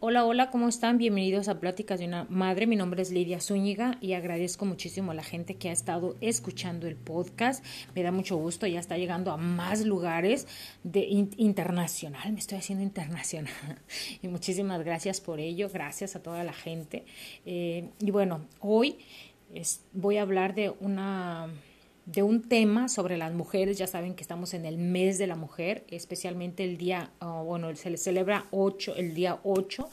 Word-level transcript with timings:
Hola, 0.00 0.24
hola, 0.24 0.50
¿cómo 0.50 0.68
están? 0.68 0.96
Bienvenidos 0.96 1.48
a 1.48 1.60
Pláticas 1.60 1.98
de 1.98 2.06
una 2.06 2.24
Madre. 2.30 2.66
Mi 2.66 2.76
nombre 2.76 3.02
es 3.02 3.10
Lidia 3.10 3.40
Zúñiga 3.40 3.98
y 4.00 4.14
agradezco 4.14 4.64
muchísimo 4.64 5.10
a 5.10 5.14
la 5.14 5.22
gente 5.22 5.56
que 5.56 5.68
ha 5.68 5.72
estado 5.72 6.16
escuchando 6.22 6.86
el 6.86 6.96
podcast. 6.96 7.62
Me 7.94 8.02
da 8.02 8.10
mucho 8.10 8.36
gusto, 8.36 8.66
ya 8.66 8.80
está 8.80 8.96
llegando 8.96 9.32
a 9.32 9.36
más 9.36 9.84
lugares 9.84 10.46
de 10.82 11.00
internacional. 11.36 12.32
Me 12.32 12.38
estoy 12.38 12.56
haciendo 12.56 12.82
internacional. 12.82 13.52
Y 14.22 14.28
muchísimas 14.28 14.82
gracias 14.82 15.20
por 15.20 15.40
ello. 15.40 15.68
Gracias 15.68 16.16
a 16.16 16.22
toda 16.22 16.42
la 16.42 16.54
gente. 16.54 17.04
Eh, 17.44 17.90
y 18.00 18.10
bueno, 18.10 18.46
hoy 18.60 18.96
voy 19.92 20.16
a 20.16 20.22
hablar 20.22 20.54
de 20.54 20.74
una 20.80 21.48
de 22.12 22.22
un 22.22 22.42
tema 22.42 22.88
sobre 22.88 23.18
las 23.18 23.34
mujeres. 23.34 23.76
Ya 23.78 23.86
saben 23.86 24.14
que 24.14 24.22
estamos 24.22 24.54
en 24.54 24.64
el 24.64 24.78
mes 24.78 25.18
de 25.18 25.26
la 25.26 25.36
mujer, 25.36 25.84
especialmente 25.90 26.64
el 26.64 26.78
día, 26.78 27.10
ah, 27.20 27.42
bueno, 27.44 27.74
se 27.76 27.90
le 27.90 27.98
celebra 27.98 28.46
8, 28.50 28.94
el 28.96 29.14
día 29.14 29.38
8, 29.44 29.88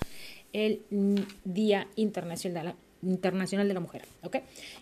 el 0.53 0.81
Día 1.43 1.87
Internacional 1.95 2.75
Internacional 3.01 3.67
de 3.67 3.73
la 3.73 3.79
Mujer. 3.81 4.03
¿ok? 4.23 4.37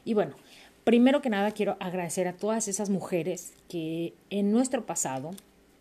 Y 0.05 0.13
bueno, 0.13 0.35
primero 0.83 1.21
que 1.21 1.29
nada 1.29 1.51
quiero 1.51 1.75
agradecer 1.79 2.27
a 2.27 2.33
todas 2.33 2.67
esas 2.67 2.89
mujeres 2.89 3.53
que 3.67 4.13
en 4.29 4.51
nuestro 4.51 4.85
pasado 4.85 5.31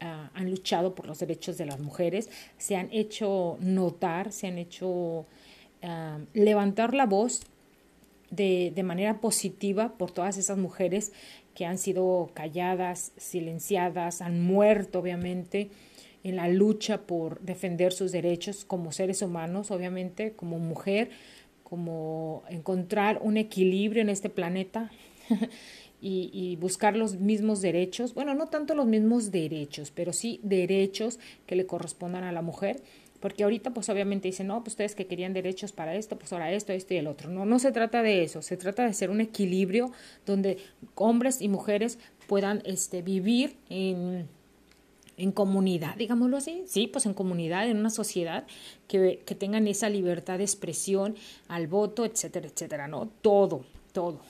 ah, 0.00 0.30
han 0.34 0.50
luchado 0.50 0.94
por 0.94 1.06
los 1.06 1.18
derechos 1.18 1.58
de 1.58 1.66
las 1.66 1.80
mujeres, 1.80 2.30
se 2.56 2.76
han 2.76 2.88
hecho 2.92 3.58
notar, 3.60 4.32
se 4.32 4.46
han 4.46 4.56
hecho 4.56 5.26
ah, 5.82 6.18
levantar 6.32 6.94
la 6.94 7.04
voz 7.04 7.42
de, 8.32 8.72
de, 8.74 8.82
manera 8.82 9.20
positiva 9.20 9.96
por 9.96 10.10
todas 10.10 10.38
esas 10.38 10.58
mujeres 10.58 11.12
que 11.54 11.66
han 11.66 11.78
sido 11.78 12.30
calladas, 12.34 13.12
silenciadas, 13.16 14.22
han 14.22 14.42
muerto 14.42 14.98
obviamente 14.98 15.70
en 16.24 16.36
la 16.36 16.48
lucha 16.48 17.02
por 17.02 17.40
defender 17.40 17.92
sus 17.92 18.10
derechos 18.10 18.64
como 18.64 18.90
seres 18.90 19.22
humanos, 19.22 19.70
obviamente 19.70 20.32
como 20.32 20.58
mujer, 20.58 21.10
como 21.62 22.42
encontrar 22.48 23.20
un 23.22 23.36
equilibrio 23.36 24.02
en 24.02 24.08
este 24.08 24.30
planeta 24.30 24.90
y, 26.00 26.30
y, 26.32 26.56
buscar 26.56 26.96
los 26.96 27.16
mismos 27.16 27.60
derechos, 27.60 28.14
bueno, 28.14 28.34
no 28.34 28.46
tanto 28.46 28.74
los 28.74 28.86
mismos 28.86 29.30
derechos, 29.30 29.90
pero 29.90 30.12
sí 30.12 30.40
derechos 30.42 31.18
que 31.46 31.56
le 31.56 31.66
correspondan 31.66 32.24
a 32.24 32.32
la 32.32 32.42
mujer 32.42 32.82
porque 33.22 33.44
ahorita 33.44 33.70
pues 33.70 33.88
obviamente 33.88 34.28
dicen, 34.28 34.48
no, 34.48 34.62
pues 34.62 34.72
ustedes 34.72 34.96
que 34.96 35.06
querían 35.06 35.32
derechos 35.32 35.70
para 35.70 35.94
esto, 35.94 36.18
pues 36.18 36.32
ahora 36.32 36.52
esto, 36.52 36.72
esto 36.72 36.92
y 36.92 36.96
el 36.96 37.06
otro. 37.06 37.30
No, 37.30 37.46
no 37.46 37.60
se 37.60 37.70
trata 37.70 38.02
de 38.02 38.24
eso, 38.24 38.42
se 38.42 38.56
trata 38.56 38.82
de 38.82 38.90
hacer 38.90 39.08
un 39.10 39.20
equilibrio 39.20 39.92
donde 40.26 40.58
hombres 40.96 41.40
y 41.40 41.48
mujeres 41.48 41.98
puedan 42.26 42.62
este, 42.66 43.00
vivir 43.00 43.56
en, 43.70 44.28
en 45.16 45.30
comunidad, 45.30 45.94
digámoslo 45.96 46.36
así, 46.36 46.64
sí, 46.66 46.88
pues 46.88 47.06
en 47.06 47.14
comunidad, 47.14 47.68
en 47.68 47.78
una 47.78 47.90
sociedad 47.90 48.44
que, 48.88 49.22
que 49.24 49.36
tengan 49.36 49.68
esa 49.68 49.88
libertad 49.88 50.38
de 50.38 50.44
expresión 50.44 51.14
al 51.46 51.68
voto, 51.68 52.04
etcétera, 52.04 52.48
etcétera, 52.48 52.88
¿no? 52.88 53.08
Todo, 53.22 53.64
todo. 53.92 54.20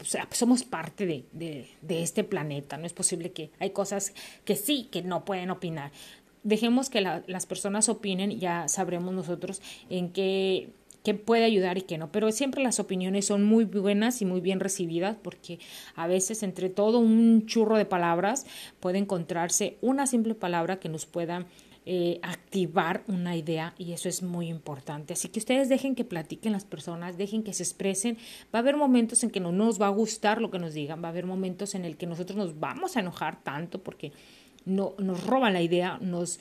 O 0.00 0.04
sea, 0.04 0.26
somos 0.32 0.64
parte 0.64 1.06
de, 1.06 1.24
de, 1.32 1.68
de, 1.82 2.02
este 2.02 2.24
planeta. 2.24 2.76
No 2.78 2.86
es 2.86 2.92
posible 2.92 3.30
que 3.30 3.50
hay 3.60 3.70
cosas 3.70 4.12
que 4.44 4.56
sí, 4.56 4.88
que 4.90 5.02
no 5.02 5.24
pueden 5.24 5.50
opinar 5.50 5.92
dejemos 6.42 6.90
que 6.90 7.00
las 7.00 7.46
personas 7.46 7.88
opinen, 7.88 8.38
ya 8.38 8.68
sabremos 8.68 9.14
nosotros 9.14 9.60
en 9.88 10.10
qué, 10.10 10.70
qué 11.02 11.14
puede 11.14 11.44
ayudar 11.44 11.78
y 11.78 11.82
qué 11.82 11.98
no. 11.98 12.10
Pero 12.12 12.30
siempre 12.32 12.62
las 12.62 12.80
opiniones 12.80 13.26
son 13.26 13.44
muy 13.44 13.64
buenas 13.64 14.22
y 14.22 14.24
muy 14.24 14.40
bien 14.40 14.60
recibidas 14.60 15.16
porque 15.22 15.58
a 15.94 16.06
veces 16.06 16.42
entre 16.42 16.70
todo 16.70 16.98
un 16.98 17.46
churro 17.46 17.76
de 17.76 17.84
palabras 17.84 18.46
puede 18.80 18.98
encontrarse 18.98 19.76
una 19.80 20.06
simple 20.06 20.34
palabra 20.34 20.80
que 20.80 20.88
nos 20.88 21.06
pueda 21.06 21.46
eh, 21.86 22.20
activar 22.22 23.02
una 23.08 23.36
idea 23.36 23.74
y 23.78 23.92
eso 23.92 24.08
es 24.08 24.22
muy 24.22 24.48
importante. 24.48 25.14
Así 25.14 25.28
que 25.28 25.38
ustedes 25.38 25.68
dejen 25.70 25.94
que 25.94 26.04
platiquen 26.04 26.52
las 26.52 26.64
personas, 26.64 27.16
dejen 27.16 27.42
que 27.42 27.54
se 27.54 27.62
expresen. 27.62 28.18
Va 28.54 28.58
a 28.58 28.62
haber 28.62 28.76
momentos 28.76 29.24
en 29.24 29.30
que 29.30 29.40
no 29.40 29.50
nos 29.50 29.80
va 29.80 29.86
a 29.86 29.90
gustar 29.90 30.42
lo 30.42 30.50
que 30.50 30.58
nos 30.58 30.74
digan, 30.74 31.02
va 31.02 31.08
a 31.08 31.10
haber 31.10 31.24
momentos 31.24 31.74
en 31.74 31.86
el 31.86 31.96
que 31.96 32.06
nosotros 32.06 32.36
nos 32.36 32.60
vamos 32.60 32.96
a 32.96 33.00
enojar 33.00 33.42
tanto 33.42 33.82
porque 33.82 34.12
no, 34.70 34.94
nos 34.98 35.26
roban 35.26 35.52
la 35.52 35.62
idea, 35.62 35.98
nos... 36.00 36.40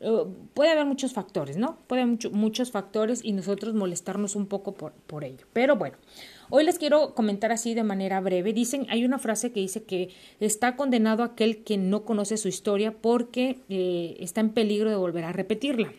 Eh, 0.00 0.24
puede 0.52 0.70
haber 0.70 0.84
muchos 0.84 1.12
factores, 1.12 1.56
¿no? 1.56 1.78
Puede 1.86 2.02
haber 2.02 2.30
muchos 2.32 2.70
factores 2.70 3.24
y 3.24 3.32
nosotros 3.32 3.74
molestarnos 3.74 4.36
un 4.36 4.46
poco 4.46 4.74
por, 4.74 4.92
por 4.92 5.24
ello. 5.24 5.46
Pero 5.52 5.76
bueno, 5.76 5.96
hoy 6.50 6.64
les 6.64 6.78
quiero 6.78 7.14
comentar 7.14 7.50
así 7.50 7.74
de 7.74 7.82
manera 7.82 8.20
breve. 8.20 8.52
Dicen, 8.52 8.86
hay 8.90 9.04
una 9.04 9.18
frase 9.18 9.52
que 9.52 9.60
dice 9.60 9.84
que 9.84 10.10
está 10.38 10.76
condenado 10.76 11.22
aquel 11.22 11.64
que 11.64 11.78
no 11.78 12.04
conoce 12.04 12.36
su 12.36 12.48
historia 12.48 12.92
porque 12.92 13.60
eh, 13.68 14.16
está 14.20 14.40
en 14.40 14.50
peligro 14.50 14.90
de 14.90 14.96
volver 14.96 15.24
a 15.24 15.32
repetirla. 15.32 15.92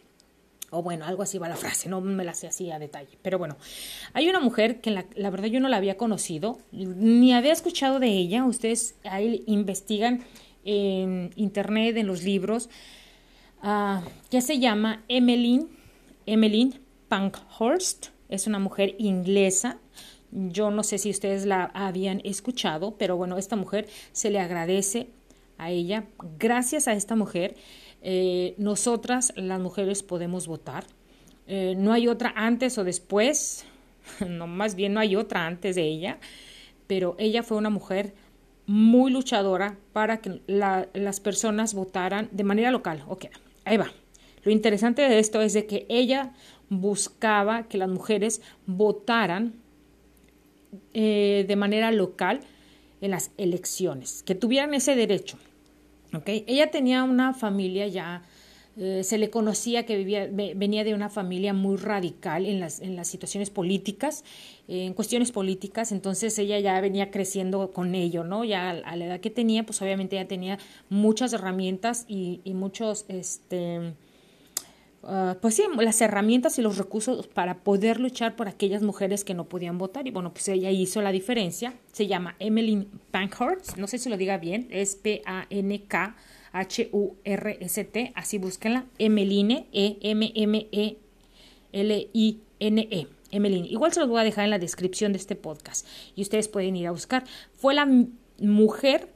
O 0.69 0.83
bueno, 0.83 1.05
algo 1.05 1.23
así 1.23 1.37
va 1.37 1.47
la 1.47 1.55
frase, 1.55 1.87
no 1.87 2.01
me 2.01 2.25
la 2.25 2.33
sé 2.33 2.45
así 2.47 2.69
a 2.71 2.77
detalle. 2.77 3.17
Pero 3.21 3.39
bueno, 3.39 3.55
hay 4.13 4.27
una 4.27 4.41
mujer 4.41 4.81
que 4.81 4.91
la, 4.91 5.05
la, 5.15 5.29
verdad 5.29 5.47
yo 5.47 5.61
no 5.61 5.69
la 5.69 5.77
había 5.77 5.95
conocido, 5.95 6.59
ni 6.71 7.33
había 7.33 7.53
escuchado 7.53 7.99
de 7.99 8.09
ella. 8.09 8.43
Ustedes 8.43 8.95
ahí 9.05 9.43
investigan 9.47 10.25
en 10.67 11.31
internet, 11.37 11.97
en 11.97 12.05
los 12.05 12.23
libros, 12.23 12.69
uh, 13.63 14.01
que 14.29 14.41
se 14.41 14.59
llama 14.59 15.03
Emmeline, 15.07 15.67
Emmeline 16.27 16.79
Pankhurst. 17.07 18.09
Es 18.29 18.45
una 18.45 18.59
mujer 18.59 18.95
inglesa. 18.99 19.79
Yo 20.31 20.69
no 20.69 20.83
sé 20.83 20.97
si 20.97 21.09
ustedes 21.09 21.45
la 21.45 21.71
habían 21.73 22.21
escuchado, 22.25 22.97
pero 22.97 23.15
bueno, 23.15 23.37
esta 23.37 23.55
mujer 23.55 23.87
se 24.11 24.29
le 24.29 24.39
agradece 24.39 25.07
a 25.57 25.71
ella. 25.71 26.05
Gracias 26.37 26.89
a 26.89 26.93
esta 26.93 27.15
mujer, 27.15 27.55
eh, 28.01 28.53
nosotras 28.57 29.33
las 29.37 29.61
mujeres 29.61 30.03
podemos 30.03 30.47
votar. 30.47 30.85
Eh, 31.47 31.75
no 31.77 31.93
hay 31.93 32.09
otra 32.09 32.33
antes 32.35 32.77
o 32.77 32.83
después, 32.83 33.65
no, 34.27 34.47
más 34.47 34.75
bien 34.75 34.93
no 34.93 34.99
hay 34.99 35.15
otra 35.15 35.47
antes 35.47 35.77
de 35.77 35.83
ella, 35.83 36.19
pero 36.87 37.15
ella 37.19 37.41
fue 37.41 37.57
una 37.57 37.69
mujer 37.69 38.13
muy 38.67 39.11
luchadora 39.11 39.77
para 39.93 40.17
que 40.21 40.41
las 40.45 41.19
personas 41.19 41.73
votaran 41.73 42.29
de 42.31 42.43
manera 42.43 42.69
local. 42.69 43.03
Ok, 43.07 43.25
ahí 43.65 43.77
va. 43.77 43.91
Lo 44.43 44.51
interesante 44.51 45.01
de 45.01 45.19
esto 45.19 45.41
es 45.41 45.53
de 45.53 45.65
que 45.65 45.85
ella 45.89 46.33
buscaba 46.69 47.63
que 47.63 47.77
las 47.77 47.89
mujeres 47.89 48.41
votaran 48.65 49.55
eh, 50.93 51.45
de 51.47 51.55
manera 51.55 51.91
local 51.91 52.41
en 52.99 53.11
las 53.11 53.31
elecciones, 53.37 54.23
que 54.23 54.35
tuvieran 54.35 54.73
ese 54.73 54.95
derecho. 54.95 55.37
Okay. 56.13 56.43
Ella 56.47 56.71
tenía 56.71 57.03
una 57.03 57.33
familia 57.33 57.87
ya 57.87 58.23
eh, 58.79 59.03
se 59.03 59.17
le 59.17 59.31
conocía 59.31 59.87
que 59.87 59.97
vivía, 59.97 60.29
venía 60.31 60.83
de 60.83 60.93
una 60.93 61.09
familia 61.09 61.51
muy 61.51 61.77
radical 61.77 62.45
en 62.45 62.59
las, 62.59 62.79
en 62.79 62.95
las 62.95 63.07
situaciones 63.07 63.49
políticas, 63.49 64.23
en 64.67 64.93
cuestiones 64.93 65.31
políticas, 65.31 65.91
entonces 65.91 66.37
ella 66.37 66.59
ya 66.59 66.79
venía 66.79 67.09
creciendo 67.09 67.71
con 67.71 67.95
ello, 67.95 68.23
¿no? 68.23 68.43
Ya 68.43 68.69
a, 68.69 68.95
la 68.95 69.05
edad 69.05 69.19
que 69.19 69.31
tenía, 69.31 69.65
pues 69.65 69.81
obviamente 69.81 70.15
ya 70.15 70.27
tenía 70.27 70.59
muchas 70.89 71.33
herramientas 71.33 72.05
y, 72.07 72.41
y 72.43 72.53
muchos, 72.53 73.05
este, 73.07 73.93
uh, 75.01 75.33
pues 75.41 75.55
sí, 75.55 75.63
las 75.79 75.99
herramientas 76.01 76.59
y 76.59 76.61
los 76.61 76.77
recursos 76.77 77.25
para 77.25 77.63
poder 77.63 77.99
luchar 77.99 78.35
por 78.35 78.47
aquellas 78.47 78.83
mujeres 78.83 79.23
que 79.23 79.33
no 79.33 79.45
podían 79.45 79.79
votar. 79.79 80.05
Y 80.05 80.11
bueno, 80.11 80.33
pues 80.33 80.49
ella 80.49 80.69
hizo 80.69 81.01
la 81.01 81.11
diferencia. 81.11 81.73
Se 81.93 82.05
llama 82.05 82.35
Emmeline 82.37 82.87
Pankhurst, 83.09 83.77
no 83.77 83.87
sé 83.87 83.97
si 83.97 84.07
lo 84.09 84.17
diga 84.17 84.37
bien, 84.37 84.67
es 84.69 84.95
P-A-N-K. 84.97 86.15
H-U-R-S-T, 86.51 88.11
así 88.15 88.37
búsquenla, 88.37 88.85
Emeline, 88.97 89.67
E-M-M-E-L-I-N-E, 89.71 90.97
-E, 92.59 93.07
Emeline. 93.31 93.65
Igual 93.67 93.93
se 93.93 93.99
los 93.99 94.09
voy 94.09 94.21
a 94.21 94.23
dejar 94.23 94.45
en 94.45 94.51
la 94.51 94.59
descripción 94.59 95.11
de 95.11 95.19
este 95.19 95.35
podcast 95.35 95.85
y 96.15 96.21
ustedes 96.21 96.47
pueden 96.47 96.75
ir 96.75 96.87
a 96.87 96.91
buscar. 96.91 97.25
Fue 97.55 97.73
la 97.73 97.87
mujer 98.39 99.09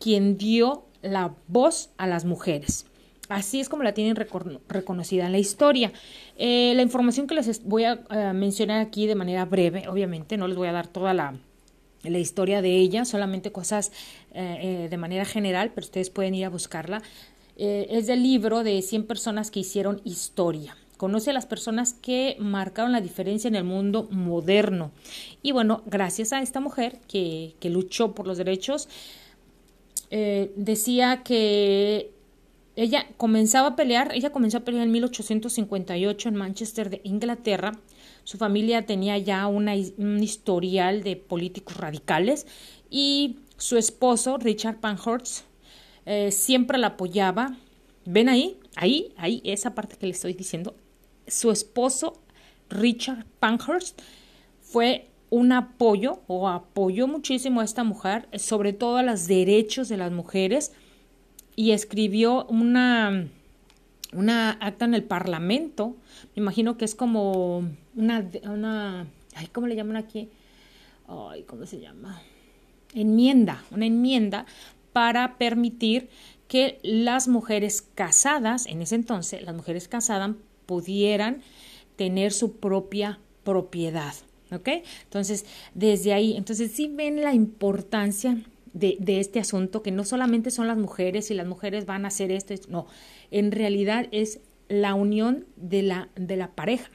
quien 0.00 0.36
dio 0.36 0.84
la 1.02 1.34
voz 1.48 1.90
a 1.96 2.06
las 2.06 2.24
mujeres. 2.24 2.86
Así 3.28 3.60
es 3.60 3.68
como 3.68 3.82
la 3.82 3.94
tienen 3.94 4.16
reconocida 4.16 5.26
en 5.26 5.32
la 5.32 5.38
historia. 5.38 5.92
Eh, 6.36 6.72
la 6.76 6.82
información 6.82 7.26
que 7.26 7.34
les 7.34 7.64
voy 7.64 7.84
a 7.84 7.96
mencionar 8.34 8.80
aquí 8.80 9.06
de 9.06 9.14
manera 9.14 9.46
breve, 9.46 9.88
obviamente, 9.88 10.36
no 10.36 10.46
les 10.46 10.56
voy 10.58 10.68
a 10.68 10.72
dar 10.72 10.88
toda 10.88 11.14
la, 11.14 11.34
la 12.04 12.18
historia 12.18 12.62
de 12.62 12.76
ella, 12.76 13.04
solamente 13.04 13.52
cosas 13.52 13.92
eh, 14.32 14.58
eh, 14.84 14.88
de 14.88 14.96
manera 14.96 15.24
general, 15.24 15.72
pero 15.74 15.86
ustedes 15.86 16.10
pueden 16.10 16.34
ir 16.34 16.44
a 16.44 16.50
buscarla. 16.50 17.02
Eh, 17.56 17.86
es 17.90 18.06
del 18.06 18.22
libro 18.22 18.64
de 18.64 18.80
100 18.82 19.06
personas 19.06 19.50
que 19.50 19.60
hicieron 19.60 20.00
historia. 20.04 20.76
Conoce 20.96 21.30
a 21.30 21.32
las 21.32 21.46
personas 21.46 21.92
que 21.92 22.36
marcaron 22.38 22.92
la 22.92 23.00
diferencia 23.00 23.48
en 23.48 23.56
el 23.56 23.64
mundo 23.64 24.08
moderno. 24.10 24.92
Y 25.42 25.52
bueno, 25.52 25.82
gracias 25.86 26.32
a 26.32 26.40
esta 26.40 26.60
mujer 26.60 26.98
que, 27.08 27.54
que 27.60 27.70
luchó 27.70 28.14
por 28.14 28.26
los 28.26 28.38
derechos, 28.38 28.88
decía 30.10 31.22
que 31.24 32.12
ella 32.76 33.06
comenzaba 33.16 33.68
a 33.68 33.76
pelear, 33.76 34.12
ella 34.14 34.30
comenzó 34.30 34.58
a 34.58 34.60
pelear 34.60 34.84
en 34.84 34.92
1858 34.92 36.28
en 36.28 36.34
Manchester 36.36 36.88
de 36.88 37.00
Inglaterra 37.02 37.72
Su 38.24 38.38
familia 38.38 38.86
tenía 38.86 39.18
ya 39.18 39.46
un 39.46 40.22
historial 40.22 41.02
de 41.02 41.16
políticos 41.16 41.76
radicales 41.76 42.46
y 42.90 43.38
su 43.56 43.76
esposo, 43.76 44.38
Richard 44.38 44.80
Pankhurst, 44.80 45.44
eh, 46.06 46.30
siempre 46.30 46.78
la 46.78 46.88
apoyaba. 46.88 47.56
¿Ven 48.04 48.28
ahí? 48.28 48.58
Ahí, 48.76 49.14
ahí, 49.16 49.40
esa 49.44 49.74
parte 49.74 49.96
que 49.96 50.06
le 50.06 50.12
estoy 50.12 50.34
diciendo. 50.34 50.74
Su 51.26 51.50
esposo, 51.50 52.20
Richard 52.68 53.24
Pankhurst, 53.38 54.00
fue 54.60 55.08
un 55.30 55.52
apoyo 55.52 56.20
o 56.26 56.48
apoyó 56.48 57.08
muchísimo 57.08 57.60
a 57.60 57.64
esta 57.64 57.84
mujer, 57.84 58.28
sobre 58.38 58.72
todo 58.72 58.98
a 58.98 59.02
los 59.02 59.26
derechos 59.26 59.88
de 59.88 59.96
las 59.96 60.12
mujeres, 60.12 60.72
y 61.56 61.70
escribió 61.70 62.46
una, 62.46 63.28
una 64.14 64.52
acta 64.52 64.84
en 64.84 64.94
el 64.94 65.04
Parlamento. 65.04 65.96
Me 66.34 66.42
imagino 66.42 66.76
que 66.76 66.84
es 66.84 66.94
como 66.94 67.68
una, 67.94 68.28
una 68.44 69.06
ay, 69.34 69.48
¿cómo 69.48 69.66
le 69.66 69.76
llaman 69.76 69.96
aquí? 69.96 70.28
Ay, 71.08 71.42
¿cómo 71.42 71.66
se 71.66 71.80
llama? 71.80 72.22
Enmienda, 72.94 73.64
una 73.70 73.86
enmienda 73.86 74.46
para 74.92 75.36
permitir 75.36 76.08
que 76.48 76.78
las 76.82 77.28
mujeres 77.28 77.82
casadas, 77.82 78.66
en 78.66 78.82
ese 78.82 78.94
entonces, 78.94 79.42
las 79.42 79.54
mujeres 79.54 79.88
casadas 79.88 80.32
pudieran 80.66 81.42
tener 81.96 82.32
su 82.32 82.56
propia 82.56 83.18
propiedad. 83.42 84.14
¿Ok? 84.52 84.68
Entonces, 85.04 85.46
desde 85.74 86.12
ahí, 86.12 86.36
entonces 86.36 86.70
sí 86.70 86.86
ven 86.86 87.22
la 87.22 87.34
importancia 87.34 88.38
de, 88.72 88.96
de, 89.00 89.18
este 89.18 89.40
asunto, 89.40 89.82
que 89.82 89.90
no 89.90 90.04
solamente 90.04 90.50
son 90.50 90.68
las 90.68 90.76
mujeres 90.76 91.30
y 91.30 91.34
las 91.34 91.46
mujeres 91.46 91.86
van 91.86 92.04
a 92.04 92.08
hacer 92.08 92.30
esto, 92.30 92.54
no, 92.68 92.86
en 93.30 93.52
realidad 93.52 94.08
es 94.12 94.40
la 94.68 94.94
unión 94.94 95.46
de 95.56 95.82
la, 95.82 96.08
de 96.16 96.36
la 96.36 96.54
pareja, 96.54 96.90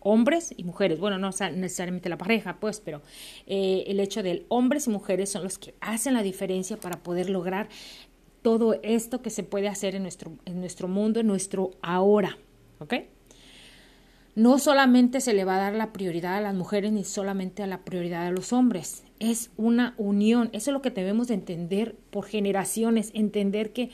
hombres 0.00 0.54
y 0.56 0.64
mujeres, 0.64 1.00
bueno, 1.00 1.18
no 1.18 1.30
necesariamente 1.56 2.08
la 2.08 2.18
pareja, 2.18 2.58
pues, 2.60 2.80
pero 2.80 3.02
eh, 3.46 3.84
el 3.86 4.00
hecho 4.00 4.22
de 4.22 4.44
hombres 4.48 4.86
y 4.86 4.90
mujeres 4.90 5.30
son 5.30 5.44
los 5.44 5.58
que 5.58 5.74
hacen 5.80 6.14
la 6.14 6.22
diferencia 6.22 6.78
para 6.78 7.02
poder 7.02 7.30
lograr 7.30 7.68
todo 8.42 8.78
esto 8.82 9.22
que 9.22 9.30
se 9.30 9.42
puede 9.42 9.68
hacer 9.68 9.94
en 9.94 10.02
nuestro, 10.02 10.32
en 10.44 10.60
nuestro 10.60 10.88
mundo, 10.88 11.20
en 11.20 11.26
nuestro 11.26 11.72
ahora, 11.82 12.38
¿ok? 12.78 12.94
no 14.38 14.60
solamente 14.60 15.20
se 15.20 15.34
le 15.34 15.44
va 15.44 15.56
a 15.56 15.58
dar 15.58 15.74
la 15.74 15.92
prioridad 15.92 16.36
a 16.36 16.40
las 16.40 16.54
mujeres 16.54 16.92
ni 16.92 17.02
solamente 17.02 17.64
a 17.64 17.66
la 17.66 17.78
prioridad 17.78 18.24
a 18.24 18.30
los 18.30 18.52
hombres. 18.52 19.02
Es 19.18 19.50
una 19.56 19.94
unión. 19.98 20.48
Eso 20.52 20.70
es 20.70 20.74
lo 20.74 20.80
que 20.80 20.92
debemos 20.92 21.26
de 21.26 21.34
entender 21.34 21.96
por 22.12 22.24
generaciones, 22.24 23.10
entender 23.14 23.72
que, 23.72 23.90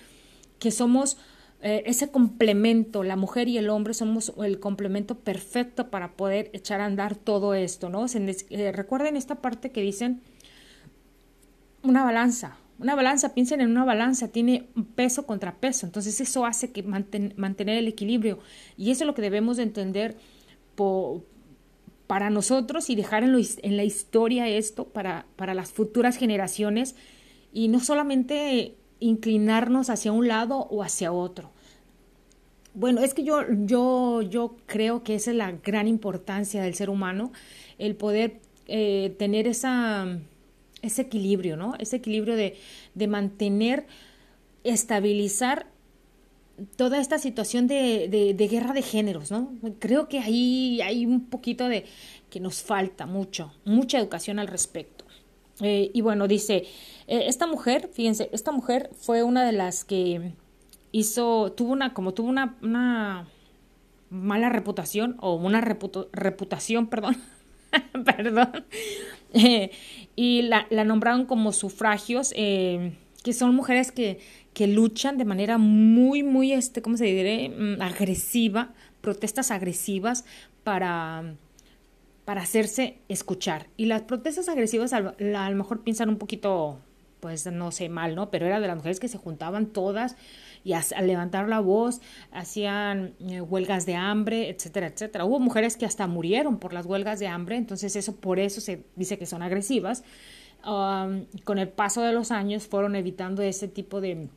que 0.59 0.71
somos 0.71 1.17
eh, 1.67 1.83
ese 1.87 2.11
complemento, 2.11 3.03
la 3.05 3.17
mujer 3.17 3.49
y 3.49 3.57
el 3.57 3.71
hombre 3.71 3.95
somos 3.95 4.35
el 4.37 4.61
complemento 4.61 5.15
perfecto 5.15 5.89
para 5.89 6.13
poder 6.13 6.51
echar 6.53 6.83
a 6.83 6.85
andar 6.85 7.17
todo 7.17 7.55
esto, 7.55 7.89
¿no? 7.89 8.05
Eh, 8.05 8.71
recuerden 8.73 9.17
esta 9.17 9.37
parte 9.37 9.71
que 9.71 9.81
dicen 9.81 10.21
una 11.83 12.05
balanza, 12.05 12.59
una 12.79 12.95
balanza, 12.95 13.33
piensen 13.33 13.63
en 13.63 13.71
una 13.71 13.87
balanza, 13.87 14.29
tiene 14.29 14.69
peso 14.95 15.25
contra 15.25 15.55
peso, 15.55 15.87
entonces 15.87 16.21
eso 16.21 16.45
hace 16.45 16.71
que 16.71 16.83
mantener 16.83 17.79
el 17.79 17.89
equilibrio 17.89 18.41
y 18.77 18.91
eso 18.91 19.05
es 19.05 19.07
lo 19.07 19.15
que 19.15 19.23
debemos 19.23 19.57
de 19.57 19.63
entender 19.63 20.19
para 22.07 22.29
nosotros 22.29 22.91
y 22.91 22.95
dejar 22.95 23.25
en, 23.25 23.35
en, 23.63 23.77
la 23.79 23.85
historia 23.85 24.49
esto 24.49 24.85
para, 24.85 25.25
para 25.37 25.55
las 25.55 25.73
futuras 25.73 26.19
generaciones 26.19 26.95
y 27.55 27.69
no 27.69 27.81
solamente 27.81 28.75
inclinarnos 29.01 29.89
hacia 29.89 30.13
un 30.13 30.29
lado 30.29 30.59
o 30.59 30.83
hacia 30.83 31.11
otro. 31.11 31.54
Bueno, 32.75 33.01
es 33.03 33.15
que 33.15 33.23
yo, 33.23 33.43
yo, 33.51 34.21
yo 34.23 34.57
creo 34.67 35.05
que 35.05 35.15
esa 35.15 35.31
es 35.31 35.37
la 35.37 35.53
gran 35.53 35.87
importancia 35.87 36.63
del 36.63 36.75
ser 36.75 36.91
humano, 36.91 37.33
el 37.79 37.95
poder 37.95 38.41
eh, 38.67 39.15
tener 39.19 39.47
esa, 39.47 40.19
ese 40.83 41.03
equilibrio, 41.03 41.57
¿no? 41.57 41.75
Ese 41.79 41.97
equilibrio 41.97 42.35
de, 42.35 42.57
de 42.95 43.07
mantener, 43.07 43.87
estabilizar 44.65 45.67
toda 46.77 47.01
esta 47.01 47.19
situación 47.19 47.67
de, 47.67 48.35
de, 48.37 48.49
guerra 48.49 48.73
de 48.73 48.83
géneros, 48.83 49.31
¿no? 49.31 49.53
Creo 49.79 50.09
que 50.09 50.21
ahí 50.21 50.81
hay 50.83 51.07
un 51.07 51.27
poquito 51.27 51.69
de 51.69 51.85
que 52.31 52.41
nos 52.41 52.63
falta 52.63 53.07
mucho, 53.07 53.53
mucha 53.65 53.99
educación 53.99 54.39
al 54.39 54.49
respecto. 54.49 55.05
Eh, 55.61 55.91
y 55.95 56.01
bueno, 56.01 56.27
dice, 56.27 56.65
eh, 57.07 57.25
esta 57.27 57.47
mujer, 57.47 57.91
fíjense, 57.93 58.29
esta 58.33 58.51
mujer 58.51 58.91
fue 58.97 59.23
una 59.23 59.45
de 59.45 59.53
las 59.53 59.85
que 59.85 60.33
hizo, 60.95 61.53
tuvo 61.53 61.73
una, 61.73 61.93
como 61.95 62.15
tuvo 62.15 62.29
una, 62.29 63.27
mala 64.11 64.49
reputación, 64.49 65.17
o 65.21 65.35
una 65.35 65.61
reputación, 65.61 66.87
perdón, 66.91 67.17
perdón, 68.05 68.65
eh, 69.33 69.71
y 70.15 70.43
la, 70.43 70.67
nombraron 70.85 71.27
como 71.27 71.53
sufragios, 71.53 72.33
que 72.33 73.33
son 73.33 73.55
mujeres 73.55 73.91
que 73.91 74.21
que 74.55 74.69
luchan 74.69 75.19
de 75.19 75.25
manera 75.25 75.59
muy, 75.59 76.23
muy, 76.23 76.53
este, 76.53 76.81
¿cómo 76.81 76.97
se 76.97 77.05
diré? 77.05 77.51
Mm, 77.51 77.83
agresiva, 77.83 78.73
protestas 79.01 79.51
agresivas 79.51 80.25
para, 80.63 81.35
para 82.25 82.43
hacerse 82.43 82.99
escuchar. 83.09 83.67
Y 83.77 83.87
las 83.87 84.03
protestas 84.03 84.49
agresivas 84.49 84.93
a, 84.93 85.01
lo 85.01 85.57
mejor 85.57 85.83
piensan 85.83 86.09
un 86.09 86.19
poquito, 86.19 86.79
pues 87.19 87.47
no 87.47 87.73
sé, 87.73 87.89
mal, 87.89 88.15
¿no? 88.15 88.31
Pero 88.31 88.47
era 88.47 88.61
de 88.61 88.69
las 88.69 88.77
mujeres 88.77 89.01
que 89.01 89.09
se 89.09 89.19
juntaban 89.19 89.67
todas 89.67 90.17
y 90.65 90.73
al 90.73 91.07
levantar 91.07 91.49
la 91.49 91.61
voz 91.61 92.01
hacían 92.33 93.15
eh, 93.21 93.41
huelgas 93.41 93.87
de 93.87 93.95
hambre, 93.95 94.49
etcétera, 94.49 94.87
etcétera. 94.87 95.25
Hubo 95.25 95.39
mujeres 95.39 95.77
que 95.77 95.87
hasta 95.87 96.07
murieron 96.07 96.59
por 96.59 96.73
las 96.73 96.87
huelgas 96.87 97.21
de 97.21 97.29
hambre, 97.29 97.57
entonces 97.57 97.95
eso 97.97 98.17
por 98.17 98.39
eso 98.39 98.61
se 98.61 98.85
dice 98.97 99.19
que 99.19 99.27
son 99.27 99.43
agresivas. 99.43 100.03
con 100.63 101.59
el 101.59 101.69
paso 101.69 102.01
de 102.01 102.13
los 102.13 102.31
años 102.31 102.67
fueron 102.67 102.97
evitando 102.97 103.43
ese 103.43 103.69
tipo 103.69 104.01
de, 104.01 104.29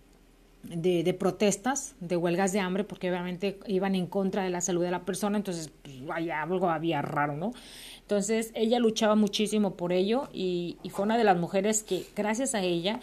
de, 0.64 1.14
protestas, 1.14 1.96
de 2.00 2.18
huelgas 2.18 2.52
de 2.52 2.60
hambre, 2.60 2.84
porque 2.84 3.10
obviamente 3.10 3.60
iban 3.68 3.96
en 3.96 4.08
contra 4.08 4.44
de 4.44 4.50
la 4.50 4.62
salud 4.62 4.84
de 4.84 4.92
la 4.92 5.06
persona, 5.06 5.38
entonces 5.38 5.72
pues, 5.82 6.02
algo 6.32 6.70
había 6.70 7.02
raro, 7.02 7.36
¿no? 7.36 7.54
Entonces 8.02 8.52
ella 8.54 8.80
luchaba 8.80 9.16
muchísimo 9.16 9.76
por 9.76 9.92
ello 9.94 10.30
y, 10.34 10.78
fue 10.90 11.06
una 11.06 11.18
de 11.18 11.24
las 11.24 11.38
mujeres 11.38 11.84
que 11.84 12.06
gracias 12.16 12.56
a 12.56 12.62
ella, 12.62 13.00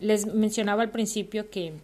les 0.00 0.26
mencionaba 0.26 0.82
al 0.82 0.90
principio 0.90 1.50
que 1.50 1.74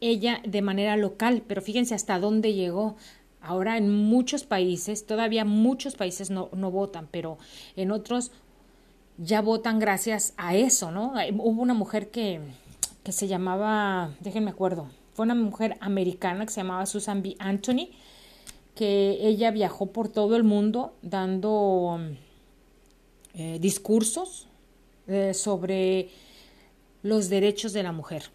ella 0.00 0.40
de 0.46 0.62
manera 0.62 0.96
local, 0.96 1.42
pero 1.46 1.62
fíjense 1.62 1.94
hasta 1.94 2.18
dónde 2.18 2.54
llegó. 2.54 2.96
Ahora 3.40 3.76
en 3.76 3.90
muchos 3.90 4.44
países, 4.44 5.06
todavía 5.06 5.44
muchos 5.44 5.94
países 5.94 6.30
no, 6.30 6.48
no 6.52 6.70
votan, 6.70 7.08
pero 7.10 7.38
en 7.76 7.90
otros 7.90 8.32
ya 9.16 9.40
votan 9.42 9.78
gracias 9.78 10.34
a 10.36 10.56
eso, 10.56 10.90
¿no? 10.90 11.14
Hubo 11.38 11.62
una 11.62 11.74
mujer 11.74 12.10
que, 12.10 12.40
que 13.02 13.12
se 13.12 13.26
llamaba, 13.26 14.14
déjenme 14.20 14.50
acuerdo, 14.50 14.88
fue 15.14 15.24
una 15.24 15.34
mujer 15.34 15.76
americana 15.80 16.46
que 16.46 16.52
se 16.52 16.60
llamaba 16.60 16.86
Susan 16.86 17.22
B. 17.22 17.36
Anthony, 17.38 17.90
que 18.76 19.18
ella 19.20 19.50
viajó 19.50 19.86
por 19.86 20.08
todo 20.08 20.36
el 20.36 20.44
mundo 20.44 20.94
dando 21.02 21.98
eh, 23.34 23.58
discursos 23.60 24.46
eh, 25.08 25.34
sobre 25.34 26.10
los 27.02 27.28
derechos 27.28 27.72
de 27.72 27.82
la 27.82 27.90
mujer. 27.90 28.30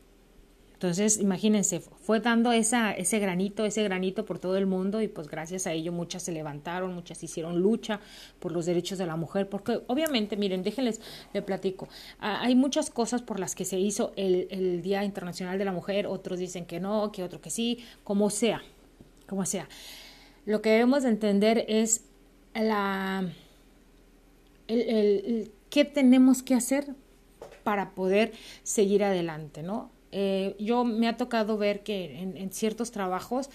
Entonces, 0.84 1.18
imagínense, 1.18 1.80
fue 1.80 2.20
dando 2.20 2.52
esa, 2.52 2.92
ese 2.92 3.18
granito, 3.20 3.64
ese 3.64 3.84
granito 3.84 4.26
por 4.26 4.38
todo 4.38 4.58
el 4.58 4.66
mundo 4.66 5.02
y 5.02 5.08
pues 5.08 5.30
gracias 5.30 5.66
a 5.66 5.72
ello 5.72 5.94
muchas 5.94 6.24
se 6.24 6.34
levantaron, 6.34 6.94
muchas 6.94 7.24
hicieron 7.24 7.62
lucha 7.62 8.02
por 8.40 8.52
los 8.52 8.66
derechos 8.66 8.98
de 8.98 9.06
la 9.06 9.16
mujer, 9.16 9.48
porque 9.48 9.80
obviamente, 9.88 10.36
miren, 10.36 10.62
déjenles, 10.62 11.00
le 11.32 11.42
platico, 11.42 11.88
hay 12.20 12.56
muchas 12.56 12.90
cosas 12.90 13.22
por 13.22 13.40
las 13.40 13.56
que 13.56 13.64
se 13.64 13.80
hizo 13.80 14.12
el, 14.18 14.50
el 14.52 14.82
Día 14.82 15.06
Internacional 15.06 15.58
de 15.58 15.64
la 15.64 15.72
Mujer, 15.72 16.06
otros 16.06 16.38
dicen 16.38 16.66
que 16.66 16.82
no, 16.82 17.14
que 17.14 17.24
otro 17.24 17.40
que 17.40 17.50
sí, 17.50 17.80
como 18.04 18.30
sea, 18.30 18.62
como 19.26 19.46
sea. 19.46 19.70
Lo 20.46 20.62
que 20.62 20.72
debemos 20.72 21.04
de 21.04 21.10
entender 21.12 21.64
es 21.70 22.04
la, 22.54 23.32
el, 24.68 24.82
el, 24.82 25.52
qué 25.70 25.86
tenemos 25.86 26.44
que 26.44 26.56
hacer 26.56 26.94
para 27.64 27.92
poder 27.92 28.34
seguir 28.64 29.06
adelante, 29.06 29.64
¿no? 29.64 29.93
Eh, 30.14 30.56
yo 30.60 30.84
me 30.84 31.08
ha 31.08 31.18
tocado 31.18 31.58
ver 31.58 31.82
que 31.82 32.20
en, 32.20 32.52
ciertos 32.52 32.92
trabajos, 32.92 33.50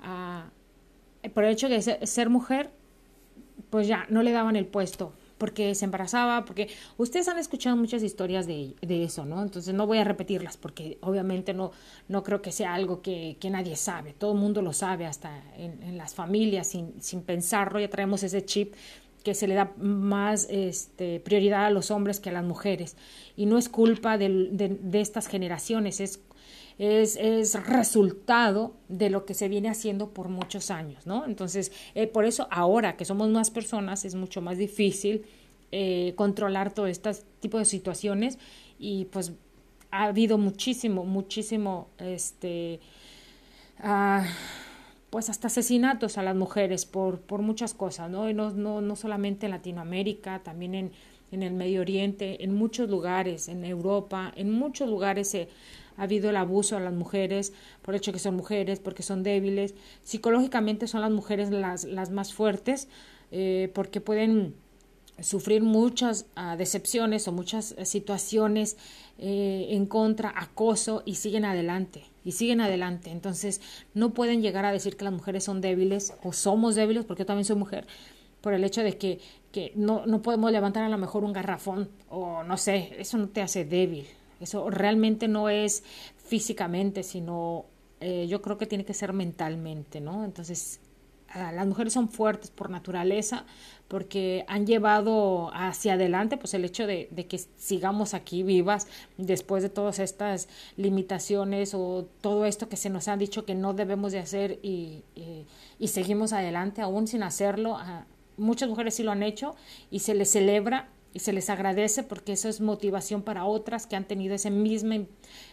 ah, 0.00 0.50
por 1.32 1.44
el 1.44 1.52
hecho 1.52 1.68
de 1.68 1.80
ser, 1.80 2.30
mujer, 2.30 2.70
pues 3.70 3.86
ya 3.86 4.06
no 4.08 4.22
le 4.22 4.32
daban 4.32 4.56
el 4.56 4.66
puesto 4.66 5.12
porque 5.38 5.74
se 5.74 5.86
embarazaba, 5.86 6.44
porque 6.44 6.68
ustedes 6.98 7.28
han 7.28 7.38
escuchado 7.38 7.74
muchas 7.74 8.02
historias 8.02 8.46
de, 8.46 8.74
de, 8.82 9.04
eso, 9.04 9.24
¿no? 9.24 9.40
Entonces 9.40 9.72
no 9.72 9.86
voy 9.86 9.96
a 9.96 10.04
repetirlas 10.04 10.58
porque 10.58 10.98
obviamente 11.00 11.54
no, 11.54 11.70
no 12.08 12.22
creo 12.22 12.42
que 12.42 12.52
sea 12.52 12.74
algo 12.74 13.00
que, 13.00 13.38
que 13.40 13.48
nadie 13.48 13.76
sabe, 13.76 14.12
todo 14.12 14.32
el 14.32 14.38
mundo 14.38 14.60
lo 14.60 14.74
sabe, 14.74 15.06
hasta 15.06 15.42
en, 15.56 15.82
en 15.82 15.96
las 15.96 16.14
familias, 16.14 16.66
sin, 16.66 17.00
sin 17.00 17.22
pensarlo, 17.22 17.80
ya 17.80 17.88
traemos 17.88 18.22
ese 18.22 18.44
chip 18.44 18.74
que 19.24 19.34
se 19.34 19.46
le 19.46 19.54
da 19.54 19.72
más 19.78 20.46
este, 20.50 21.20
prioridad 21.20 21.66
a 21.66 21.70
los 21.70 21.90
hombres 21.90 22.20
que 22.20 22.30
a 22.30 22.32
las 22.32 22.44
mujeres. 22.44 22.96
Y 23.36 23.46
no 23.46 23.58
es 23.58 23.68
culpa 23.68 24.18
de, 24.18 24.78
estas 24.92 25.26
generaciones, 25.26 26.00
es, 26.00 26.20
es, 26.78 27.16
es, 27.16 27.66
resultado 27.66 28.74
de 28.88 29.10
lo 29.10 29.26
que 29.26 29.34
se 29.34 29.48
viene 29.48 29.68
haciendo 29.68 30.10
por 30.10 30.28
muchos 30.28 30.70
años, 30.70 31.06
¿no? 31.06 31.26
Entonces, 31.26 31.72
eh, 31.94 32.06
por 32.06 32.24
eso 32.24 32.48
ahora 32.50 32.96
que 32.96 33.04
somos 33.04 33.28
más 33.28 33.50
personas 33.50 34.04
es 34.04 34.14
mucho 34.14 34.40
más 34.40 34.58
difícil 34.58 35.24
eh, 35.72 36.14
controlar 36.16 36.72
todo 36.72 36.86
este 36.86 37.12
tipo 37.40 37.58
de 37.58 37.64
situaciones 37.64 38.38
y 38.78 39.04
pues 39.06 39.32
ha 39.90 40.04
habido 40.04 40.38
muchísimo, 40.38 41.04
muchísimo, 41.04 41.88
este, 41.98 42.80
ah, 43.78 44.26
pues 45.10 45.28
hasta 45.28 45.48
asesinatos 45.48 46.18
a 46.18 46.22
las 46.22 46.36
mujeres 46.36 46.86
por, 46.86 47.20
por 47.20 47.42
muchas 47.42 47.74
cosas, 47.74 48.10
¿no? 48.10 48.30
Y 48.30 48.34
no, 48.34 48.50
no, 48.52 48.80
no 48.80 48.96
solamente 48.96 49.46
en 49.46 49.52
Latinoamérica, 49.52 50.40
también 50.42 50.74
en, 50.74 50.92
en 51.32 51.42
el 51.42 51.52
Medio 51.52 51.80
Oriente, 51.80 52.44
en 52.44 52.54
muchos 52.54 52.88
lugares, 52.88 53.48
en 53.48 53.64
Europa, 53.64 54.32
en 54.36 54.50
muchos 54.50 54.88
lugares 54.88 55.28
se 55.28 55.48
ha 55.96 56.04
habido 56.04 56.30
el 56.30 56.36
abuso 56.36 56.76
a 56.76 56.80
las 56.80 56.94
mujeres 56.94 57.52
por 57.82 57.94
el 57.94 57.98
hecho 57.98 58.12
que 58.12 58.18
son 58.18 58.36
mujeres, 58.36 58.78
porque 58.78 59.02
son 59.02 59.22
débiles. 59.22 59.74
Psicológicamente 60.02 60.86
son 60.86 61.02
las 61.02 61.10
mujeres 61.10 61.50
las, 61.50 61.84
las 61.84 62.10
más 62.10 62.32
fuertes, 62.32 62.88
eh, 63.32 63.70
porque 63.74 64.00
pueden 64.00 64.54
sufrir 65.20 65.62
muchas 65.62 66.26
uh, 66.36 66.56
decepciones 66.56 67.28
o 67.28 67.32
muchas 67.32 67.74
uh, 67.78 67.84
situaciones 67.84 68.76
eh, 69.18 69.66
en 69.70 69.86
contra, 69.86 70.32
acoso 70.34 71.02
y 71.04 71.16
siguen 71.16 71.44
adelante, 71.44 72.04
y 72.24 72.32
siguen 72.32 72.60
adelante. 72.60 73.10
Entonces 73.10 73.60
no 73.94 74.10
pueden 74.10 74.42
llegar 74.42 74.64
a 74.64 74.72
decir 74.72 74.96
que 74.96 75.04
las 75.04 75.12
mujeres 75.12 75.44
son 75.44 75.60
débiles 75.60 76.14
o 76.22 76.32
somos 76.32 76.74
débiles, 76.74 77.04
porque 77.04 77.22
yo 77.22 77.26
también 77.26 77.44
soy 77.44 77.56
mujer, 77.56 77.86
por 78.40 78.54
el 78.54 78.64
hecho 78.64 78.82
de 78.82 78.96
que, 78.96 79.20
que 79.52 79.72
no, 79.76 80.06
no 80.06 80.22
podemos 80.22 80.50
levantar 80.50 80.84
a 80.84 80.88
lo 80.88 80.98
mejor 80.98 81.24
un 81.24 81.32
garrafón 81.32 81.90
o 82.08 82.42
no 82.42 82.56
sé, 82.56 82.94
eso 82.98 83.18
no 83.18 83.28
te 83.28 83.42
hace 83.42 83.64
débil. 83.64 84.06
Eso 84.40 84.70
realmente 84.70 85.28
no 85.28 85.50
es 85.50 85.84
físicamente, 86.24 87.02
sino 87.02 87.66
eh, 88.00 88.26
yo 88.28 88.40
creo 88.40 88.56
que 88.56 88.66
tiene 88.66 88.84
que 88.84 88.94
ser 88.94 89.12
mentalmente, 89.12 90.00
¿no? 90.00 90.24
Entonces, 90.24 90.80
las 91.34 91.66
mujeres 91.66 91.92
son 91.92 92.08
fuertes 92.08 92.50
por 92.50 92.70
naturaleza 92.70 93.44
porque 93.88 94.44
han 94.48 94.66
llevado 94.66 95.50
hacia 95.52 95.94
adelante 95.94 96.36
pues 96.36 96.54
el 96.54 96.64
hecho 96.64 96.86
de, 96.86 97.08
que 97.28 97.38
sigamos 97.56 98.14
aquí 98.14 98.42
vivas 98.42 98.86
después 99.16 99.62
de 99.62 99.68
todas 99.68 99.98
estas 99.98 100.48
limitaciones 100.76 101.74
o 101.74 102.08
todo 102.20 102.44
esto 102.46 102.68
que 102.68 102.76
se 102.76 102.90
nos 102.90 103.08
ha 103.08 103.16
dicho 103.16 103.44
que 103.44 103.54
no 103.54 103.74
debemos 103.74 104.12
de 104.12 104.20
hacer 104.20 104.58
y, 104.62 105.04
y, 105.14 105.46
y 105.78 105.88
seguimos 105.88 106.32
adelante 106.32 106.82
aún 106.82 107.06
sin 107.06 107.22
hacerlo. 107.22 107.76
Ah, 107.78 108.06
muchas 108.36 108.68
mujeres 108.68 108.94
sí 108.94 109.02
lo 109.02 109.12
han 109.12 109.22
hecho 109.22 109.54
y 109.90 110.00
se 110.00 110.14
les 110.14 110.30
celebra 110.30 110.88
y 111.12 111.20
se 111.20 111.32
les 111.32 111.50
agradece 111.50 112.02
porque 112.02 112.32
eso 112.32 112.48
es 112.48 112.60
motivación 112.60 113.22
para 113.22 113.44
otras 113.44 113.86
que 113.86 113.96
han 113.96 114.04
tenido 114.04 114.34
ese 114.34 114.50
mismo, 114.50 115.06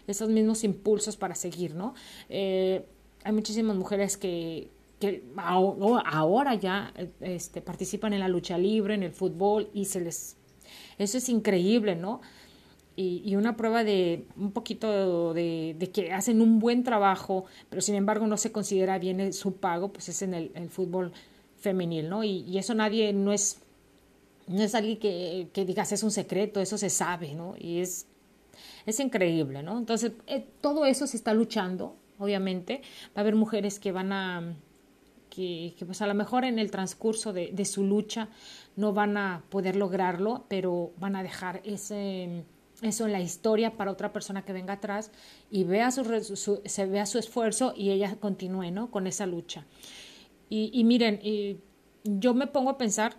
esos 0.06 0.30
mismos 0.30 0.64
impulsos 0.64 1.18
para 1.18 1.36
seguir, 1.36 1.76
¿no? 1.76 1.96
Eh, 2.30 2.86
hay 3.24 3.34
muchísimas 3.34 3.76
mujeres 3.76 4.16
que, 4.18 4.70
que 5.00 5.24
ahora 5.36 6.56
ya 6.56 6.94
este, 7.22 7.62
participan 7.62 8.14
en 8.14 8.20
la 8.20 8.28
lucha 8.28 8.58
libre, 8.58 8.96
en 8.96 9.04
el 9.04 9.12
fútbol 9.12 9.70
y 9.74 9.86
se 9.86 10.02
les... 10.02 10.38
Eso 10.98 11.18
es 11.18 11.30
increíble, 11.30 11.96
¿no? 11.96 12.22
Y, 12.96 13.22
y 13.24 13.36
una 13.36 13.56
prueba 13.56 13.84
de 13.84 14.26
un 14.36 14.52
poquito 14.52 15.36
de, 15.36 15.76
de, 15.78 15.92
que 15.92 16.12
hacen 16.12 16.42
un 16.42 16.58
buen 16.58 16.84
trabajo, 16.84 17.46
pero 17.70 17.80
sin 17.82 17.94
embargo 17.94 18.26
no 18.26 18.38
se 18.38 18.52
considera 18.52 18.98
bien 18.98 19.34
su 19.34 19.58
pago, 19.58 19.94
pues 19.94 20.10
es 20.10 20.24
en 20.24 20.34
el, 20.34 20.70
fútbol 20.70 21.12
femenil, 21.58 22.10
¿no? 22.10 22.24
Y, 22.24 22.40
y, 22.48 22.58
eso 22.58 22.74
nadie, 22.74 23.14
no 23.14 23.32
es, 23.32 23.62
no 24.48 24.64
es 24.64 24.74
alguien 24.74 24.98
que, 24.98 25.48
que, 25.54 25.64
digas 25.64 25.92
es 25.92 26.02
un 26.02 26.10
secreto, 26.10 26.60
eso 26.60 26.80
se 26.80 26.90
sabe, 26.90 27.36
¿no? 27.36 27.54
Y 27.60 27.82
es, 27.82 28.08
es 28.88 29.00
increíble, 29.00 29.62
¿no? 29.62 29.78
Entonces, 29.78 30.14
eh, 30.26 30.48
todo 30.60 30.84
eso 30.88 31.06
se 31.06 31.18
está 31.18 31.36
luchando, 31.36 31.96
obviamente. 32.18 32.82
Va 33.10 33.18
a 33.18 33.20
haber 33.20 33.36
mujeres 33.36 33.80
que 33.80 33.92
van 33.92 34.12
a, 34.12 34.56
que, 35.38 35.76
que 35.78 35.86
pues 35.86 36.02
a 36.02 36.08
lo 36.08 36.16
mejor 36.16 36.46
en 36.46 36.58
el 36.58 36.72
transcurso 36.72 37.32
de, 37.32 37.66
su 37.66 37.84
lucha 37.84 38.30
no 38.76 38.92
van 38.92 39.18
a 39.18 39.44
poder 39.50 39.76
lograrlo, 39.76 40.46
pero 40.48 40.94
van 40.98 41.16
a 41.16 41.22
dejar 41.22 41.62
ese, 41.64 42.44
eso 42.82 43.06
en 43.06 43.12
la 43.12 43.20
historia 43.20 43.78
para 43.78 43.92
otra 43.92 44.12
persona 44.12 44.44
que 44.44 44.52
venga 44.52 44.74
atrás 44.74 45.12
y 45.52 45.64
vea 45.64 45.92
su, 45.92 46.62
se 46.66 46.86
vea 46.88 47.06
su 47.06 47.20
esfuerzo 47.20 47.76
y 47.78 47.92
ella 47.92 48.16
continúe, 48.20 48.72
¿no? 48.72 48.90
Con 48.90 49.06
esa 49.06 49.28
lucha. 49.28 49.68
Y, 50.50 50.72
y 50.74 50.84
miren, 50.84 51.20
y 51.22 51.60
yo 52.04 52.34
me 52.34 52.48
pongo 52.48 52.72
a 52.72 52.80
pensar 52.80 53.18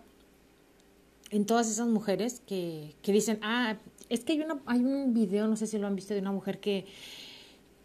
en 1.29 1.45
todas 1.45 1.71
esas 1.71 1.87
mujeres 1.87 2.41
que, 2.45 2.97
que 3.01 3.13
dicen, 3.13 3.39
ah, 3.43 3.77
es 4.09 4.25
que 4.25 4.33
hay, 4.33 4.41
una, 4.41 4.59
hay 4.65 4.81
un 4.81 5.13
video, 5.13 5.47
no 5.47 5.55
sé 5.55 5.67
si 5.67 5.77
lo 5.77 5.87
han 5.87 5.95
visto, 5.95 6.13
de 6.13 6.19
una 6.19 6.33
mujer 6.33 6.59
que, 6.59 6.85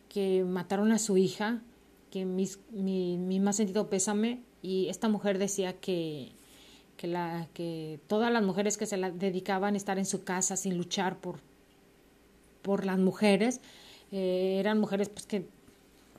que 0.08 0.42
mataron 0.42 0.90
a 0.90 0.98
su 0.98 1.16
hija, 1.18 1.62
que 2.14 2.24
mis, 2.24 2.60
mi, 2.70 3.18
mi 3.18 3.40
más 3.40 3.56
sentido 3.56 3.90
pésame, 3.90 4.40
y 4.62 4.88
esta 4.88 5.08
mujer 5.08 5.36
decía 5.36 5.72
que, 5.72 6.30
que, 6.96 7.08
la, 7.08 7.48
que 7.54 7.98
todas 8.06 8.32
las 8.32 8.44
mujeres 8.44 8.78
que 8.78 8.86
se 8.86 8.96
la 8.96 9.10
dedicaban 9.10 9.74
a 9.74 9.76
estar 9.76 9.98
en 9.98 10.06
su 10.06 10.22
casa 10.22 10.54
sin 10.56 10.76
luchar 10.76 11.18
por, 11.18 11.40
por 12.62 12.86
las 12.86 13.00
mujeres, 13.00 13.60
eh, 14.12 14.58
eran 14.60 14.78
mujeres 14.78 15.08
pues 15.08 15.26
que 15.26 15.48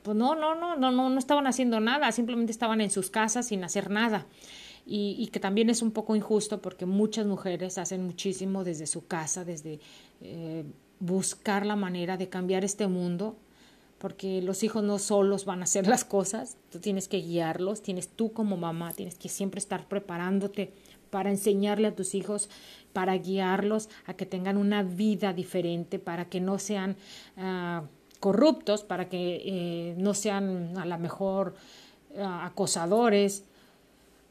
pues 0.04 0.18
no, 0.18 0.36
no, 0.36 0.54
no, 0.54 0.75
no, 0.75 0.92
no, 0.92 1.10
no 1.10 1.18
estaban 1.18 1.48
haciendo 1.48 1.80
nada, 1.80 2.12
simplemente 2.12 2.52
estaban 2.52 2.82
en 2.82 2.92
sus 2.92 3.10
casas 3.10 3.48
sin 3.48 3.64
hacer 3.64 3.90
nada. 3.90 4.25
Y, 4.86 5.30
que 5.32 5.40
también 5.40 5.70
es 5.70 5.82
un 5.82 5.92
poco 5.92 6.14
injusto 6.18 6.62
porque 6.62 6.86
muchas 6.86 7.25
mujeres 7.25 7.78
hacen 7.78 8.06
muchísimo 8.06 8.66
desde 8.66 8.86
su 8.86 9.08
casa, 9.08 9.46
desde 9.46 9.80
eh, 10.20 10.66
buscar 11.00 11.66
la 11.66 11.78
manera 11.78 12.18
de 12.18 12.28
cambiar 12.28 12.66
este 12.66 12.86
mundo, 12.86 13.38
porque 14.05 14.39
los 14.43 14.62
hijos 14.62 14.83
no 14.83 15.00
solos 15.00 15.45
van 15.45 15.62
a 15.62 15.63
hacer 15.63 15.88
las 15.88 16.05
cosas, 16.05 16.57
tú 16.69 16.77
tienes 16.77 17.07
que 17.07 17.21
guiarlos, 17.21 17.81
tienes 17.81 18.07
tú 18.07 18.33
como 18.33 18.55
mamá, 18.55 18.93
tienes 18.93 19.15
que 19.15 19.29
siempre 19.29 19.57
estar 19.57 19.88
preparándote 19.88 20.71
para 21.09 21.31
enseñarle 21.31 21.88
a 21.88 21.95
tus 21.95 22.13
hijos, 22.13 22.47
para 22.93 23.17
guiarlos 23.17 23.89
a 24.05 24.13
que 24.13 24.27
tengan 24.27 24.57
una 24.57 24.83
vida 24.83 25.33
diferente, 25.33 25.97
para 25.97 26.25
que 26.25 26.39
no 26.39 26.59
sean... 26.59 26.97
Uh, 27.35 27.88
corruptos, 28.19 28.83
para 28.83 29.09
que 29.09 29.41
eh, 29.43 29.95
no 29.97 30.13
sean 30.13 30.77
a 30.77 30.85
lo 30.85 30.97
mejor 30.97 31.53
uh, 32.15 32.24
acosadores, 32.24 33.43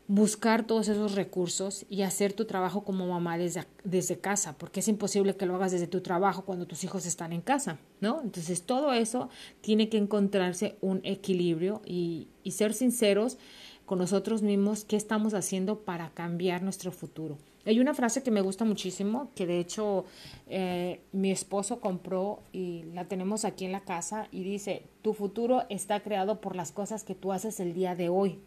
buscar 0.06 0.66
todos 0.66 0.88
esos 0.88 1.14
recursos 1.14 1.86
y 1.88 2.02
hacer 2.02 2.34
tu 2.34 2.44
trabajo 2.44 2.84
como 2.84 3.06
mamá 3.06 3.38
desde, 3.38 3.66
desde 3.84 4.18
casa, 4.18 4.56
porque 4.58 4.80
es 4.80 4.88
imposible 4.88 5.36
que 5.36 5.46
lo 5.46 5.54
hagas 5.54 5.72
desde 5.72 5.86
tu 5.86 6.02
trabajo 6.02 6.44
cuando 6.44 6.66
tus 6.66 6.84
hijos 6.84 7.06
están 7.06 7.32
en 7.32 7.40
casa, 7.40 7.78
¿no? 8.00 8.20
Entonces 8.22 8.62
todo 8.62 8.92
eso 8.92 9.30
tiene 9.60 9.88
que 9.88 9.96
encontrarse 9.96 10.76
un 10.80 11.00
equilibrio 11.04 11.80
y, 11.86 12.28
y 12.42 12.50
ser 12.50 12.74
sinceros 12.74 13.38
con 13.86 13.98
nosotros 13.98 14.42
mismos 14.42 14.84
qué 14.84 14.96
estamos 14.96 15.34
haciendo 15.34 15.80
para 15.80 16.10
cambiar 16.10 16.62
nuestro 16.62 16.92
futuro. 16.92 17.38
Hay 17.66 17.80
una 17.80 17.94
frase 17.94 18.22
que 18.22 18.30
me 18.30 18.42
gusta 18.42 18.66
muchísimo, 18.66 19.30
que 19.34 19.46
de 19.46 19.58
hecho 19.58 20.04
eh, 20.48 21.00
mi 21.12 21.30
esposo 21.30 21.80
compró 21.80 22.42
y 22.52 22.82
la 22.92 23.06
tenemos 23.06 23.46
aquí 23.46 23.64
en 23.64 23.72
la 23.72 23.80
casa 23.80 24.28
y 24.30 24.42
dice, 24.42 24.82
tu 25.00 25.14
futuro 25.14 25.64
está 25.70 26.00
creado 26.00 26.42
por 26.42 26.56
las 26.56 26.72
cosas 26.72 27.04
que 27.04 27.14
tú 27.14 27.32
haces 27.32 27.60
el 27.60 27.72
día 27.72 27.94
de 27.94 28.10
hoy, 28.10 28.38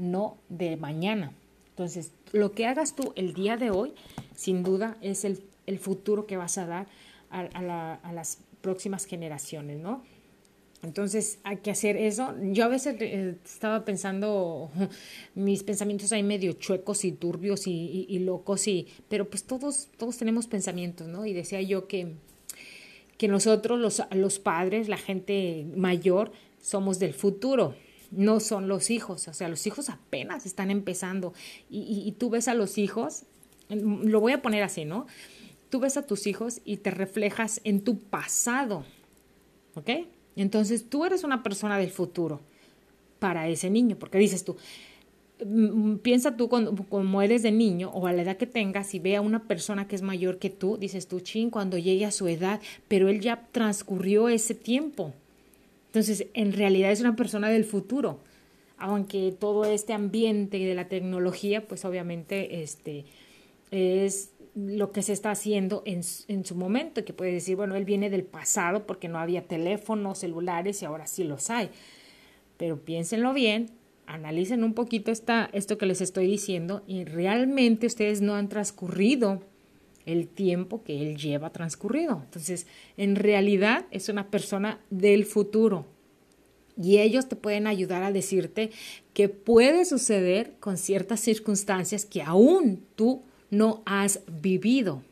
no 0.00 0.38
de 0.48 0.76
mañana. 0.76 1.32
Entonces, 1.70 2.12
lo 2.32 2.52
que 2.52 2.66
hagas 2.66 2.96
tú 2.96 3.12
el 3.14 3.34
día 3.34 3.56
de 3.56 3.70
hoy, 3.70 3.94
sin 4.34 4.62
duda, 4.62 4.96
es 5.00 5.24
el, 5.24 5.42
el 5.66 5.78
futuro 5.78 6.26
que 6.26 6.36
vas 6.36 6.58
a 6.58 6.66
dar 6.66 6.86
a, 7.30 7.40
a, 7.40 7.62
la, 7.62 7.94
a 7.94 8.12
las 8.12 8.38
próximas 8.60 9.04
generaciones, 9.04 9.78
¿no? 9.78 10.02
Entonces 10.82 11.38
hay 11.44 11.58
que 11.58 11.70
hacer 11.70 11.96
eso. 11.96 12.34
Yo 12.42 12.64
a 12.64 12.68
veces 12.68 12.96
eh, 13.00 13.36
estaba 13.44 13.84
pensando 13.84 14.70
mis 15.34 15.62
pensamientos 15.62 16.12
ahí 16.12 16.22
medio 16.22 16.54
chuecos 16.54 17.04
y 17.04 17.12
turbios 17.12 17.66
y, 17.66 18.06
y, 18.08 18.18
locos, 18.20 18.66
y, 18.66 18.88
pero 19.08 19.28
pues 19.28 19.44
todos, 19.44 19.88
todos 19.98 20.16
tenemos 20.16 20.46
pensamientos, 20.46 21.06
¿no? 21.06 21.26
Y 21.26 21.34
decía 21.34 21.60
yo 21.60 21.86
que, 21.86 22.14
que 23.18 23.28
nosotros, 23.28 23.78
los, 23.78 24.02
los 24.12 24.38
padres, 24.38 24.88
la 24.88 24.96
gente 24.96 25.66
mayor, 25.76 26.32
somos 26.62 26.98
del 26.98 27.12
futuro, 27.12 27.74
no 28.10 28.40
son 28.40 28.68
los 28.68 28.90
hijos. 28.90 29.28
O 29.28 29.32
sea, 29.32 29.48
los 29.48 29.66
hijos 29.66 29.88
apenas 29.88 30.46
están 30.46 30.70
empezando. 30.70 31.32
Y, 31.68 32.02
y, 32.06 32.12
tú 32.12 32.30
ves 32.30 32.48
a 32.48 32.54
los 32.54 32.78
hijos, 32.78 33.24
lo 33.68 34.20
voy 34.20 34.32
a 34.32 34.42
poner 34.42 34.62
así, 34.62 34.84
¿no? 34.84 35.06
Tú 35.68 35.80
ves 35.80 35.96
a 35.96 36.06
tus 36.06 36.26
hijos 36.26 36.60
y 36.64 36.78
te 36.78 36.90
reflejas 36.90 37.60
en 37.64 37.82
tu 37.82 37.98
pasado, 37.98 38.84
¿ok? 39.74 39.90
Entonces 40.36 40.88
tú 40.88 41.04
eres 41.04 41.24
una 41.24 41.42
persona 41.42 41.78
del 41.78 41.90
futuro 41.90 42.40
para 43.18 43.48
ese 43.48 43.70
niño, 43.70 43.96
porque 43.96 44.18
dices 44.18 44.44
tú, 44.44 44.56
mm, 45.44 45.96
piensa 45.96 46.36
tú 46.36 46.48
cuando, 46.48 46.74
como 46.88 47.22
eres 47.22 47.42
de 47.42 47.52
niño 47.52 47.90
o 47.90 48.06
a 48.06 48.12
la 48.12 48.22
edad 48.22 48.36
que 48.36 48.46
tengas 48.46 48.94
y 48.94 48.98
ve 48.98 49.16
a 49.16 49.20
una 49.20 49.44
persona 49.44 49.86
que 49.86 49.94
es 49.94 50.02
mayor 50.02 50.38
que 50.38 50.50
tú, 50.50 50.76
dices 50.76 51.06
tú, 51.06 51.20
chin, 51.20 51.50
cuando 51.50 51.78
llegue 51.78 52.06
a 52.06 52.10
su 52.10 52.26
edad, 52.26 52.60
pero 52.88 53.08
él 53.08 53.20
ya 53.20 53.46
transcurrió 53.52 54.28
ese 54.28 54.54
tiempo. 54.54 55.14
Entonces, 55.90 56.28
en 56.34 56.52
realidad 56.52 56.92
es 56.92 57.00
una 57.00 57.16
persona 57.16 57.48
del 57.48 57.64
futuro, 57.64 58.20
aunque 58.78 59.34
todo 59.36 59.64
este 59.64 59.92
ambiente 59.92 60.56
de 60.60 60.74
la 60.76 60.86
tecnología, 60.86 61.66
pues 61.66 61.84
obviamente 61.84 62.62
este, 62.62 63.06
es 63.72 64.30
lo 64.54 64.92
que 64.92 65.02
se 65.02 65.12
está 65.12 65.32
haciendo 65.32 65.82
en, 65.86 66.02
en 66.28 66.44
su 66.44 66.54
momento, 66.54 67.04
que 67.04 67.12
puede 67.12 67.32
decir, 67.32 67.56
bueno, 67.56 67.74
él 67.74 67.84
viene 67.84 68.08
del 68.08 68.22
pasado 68.22 68.86
porque 68.86 69.08
no 69.08 69.18
había 69.18 69.48
teléfonos, 69.48 70.18
celulares 70.18 70.80
y 70.80 70.84
ahora 70.84 71.08
sí 71.08 71.24
los 71.24 71.50
hay. 71.50 71.70
Pero 72.56 72.78
piénsenlo 72.78 73.32
bien, 73.32 73.72
analicen 74.06 74.62
un 74.62 74.74
poquito 74.74 75.10
esta, 75.10 75.50
esto 75.52 75.76
que 75.76 75.86
les 75.86 76.00
estoy 76.00 76.28
diciendo 76.28 76.84
y 76.86 77.02
realmente 77.02 77.88
ustedes 77.88 78.20
no 78.20 78.36
han 78.36 78.48
transcurrido 78.48 79.42
el 80.06 80.28
tiempo 80.28 80.82
que 80.82 81.02
él 81.02 81.16
lleva 81.16 81.50
transcurrido. 81.50 82.20
Entonces, 82.24 82.66
en 82.96 83.16
realidad 83.16 83.86
es 83.90 84.08
una 84.08 84.30
persona 84.30 84.80
del 84.90 85.24
futuro. 85.24 85.86
Y 86.80 86.98
ellos 86.98 87.28
te 87.28 87.36
pueden 87.36 87.66
ayudar 87.66 88.02
a 88.02 88.12
decirte 88.12 88.70
que 89.12 89.28
puede 89.28 89.84
suceder 89.84 90.54
con 90.60 90.78
ciertas 90.78 91.20
circunstancias 91.20 92.06
que 92.06 92.22
aún 92.22 92.84
tú 92.96 93.22
no 93.50 93.82
has 93.84 94.20
vivido. 94.40 95.02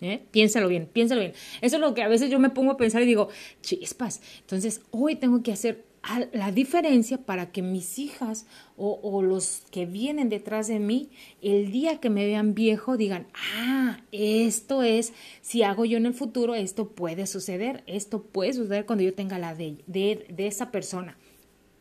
¿Eh? 0.00 0.22
Piénsalo 0.30 0.68
bien, 0.68 0.86
piénsalo 0.92 1.22
bien. 1.22 1.32
Eso 1.62 1.76
es 1.76 1.80
lo 1.80 1.94
que 1.94 2.02
a 2.02 2.08
veces 2.08 2.30
yo 2.30 2.38
me 2.38 2.50
pongo 2.50 2.72
a 2.72 2.76
pensar 2.76 3.02
y 3.02 3.06
digo, 3.06 3.28
chispas, 3.62 4.20
entonces 4.40 4.82
hoy 4.90 5.16
tengo 5.16 5.42
que 5.42 5.52
hacer 5.52 5.84
la 6.32 6.52
diferencia 6.52 7.18
para 7.18 7.50
que 7.50 7.62
mis 7.62 7.98
hijas 7.98 8.46
o, 8.76 9.22
los 9.22 9.62
que 9.70 9.86
vienen 9.86 10.28
detrás 10.28 10.68
de 10.68 10.78
mí, 10.78 11.10
el 11.42 11.72
día 11.72 11.98
que 11.98 12.10
me 12.10 12.26
vean 12.26 12.54
viejo, 12.54 12.96
digan, 12.96 13.26
ah, 13.34 14.00
esto 14.12 14.82
es, 14.82 15.12
si 15.40 15.62
hago 15.62 15.84
yo 15.84 15.96
en 15.96 16.06
el 16.06 16.14
futuro, 16.14 16.54
esto 16.54 16.88
puede 16.88 17.26
suceder, 17.26 17.82
esto 17.86 18.22
puede 18.22 18.52
suceder 18.52 18.86
cuando 18.86 19.04
yo 19.04 19.14
tenga 19.14 19.38
la 19.38 19.54
de, 19.54 19.78
de, 19.86 20.26
de 20.28 20.46
esa 20.46 20.70
persona. 20.70 21.16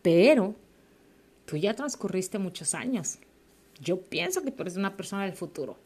Pero 0.01 0.55
tú 1.46 1.58
ya 1.58 1.74
transcurriste 1.74 2.39
muchos 2.39 2.74
años. 2.74 3.20
Yo 3.82 4.01
pienso 4.01 4.44
que 4.44 4.51
tú 4.51 4.63
eres 4.63 4.77
una 4.77 4.96
persona 4.96 5.25
del 5.25 5.34
futuro. 5.34 5.77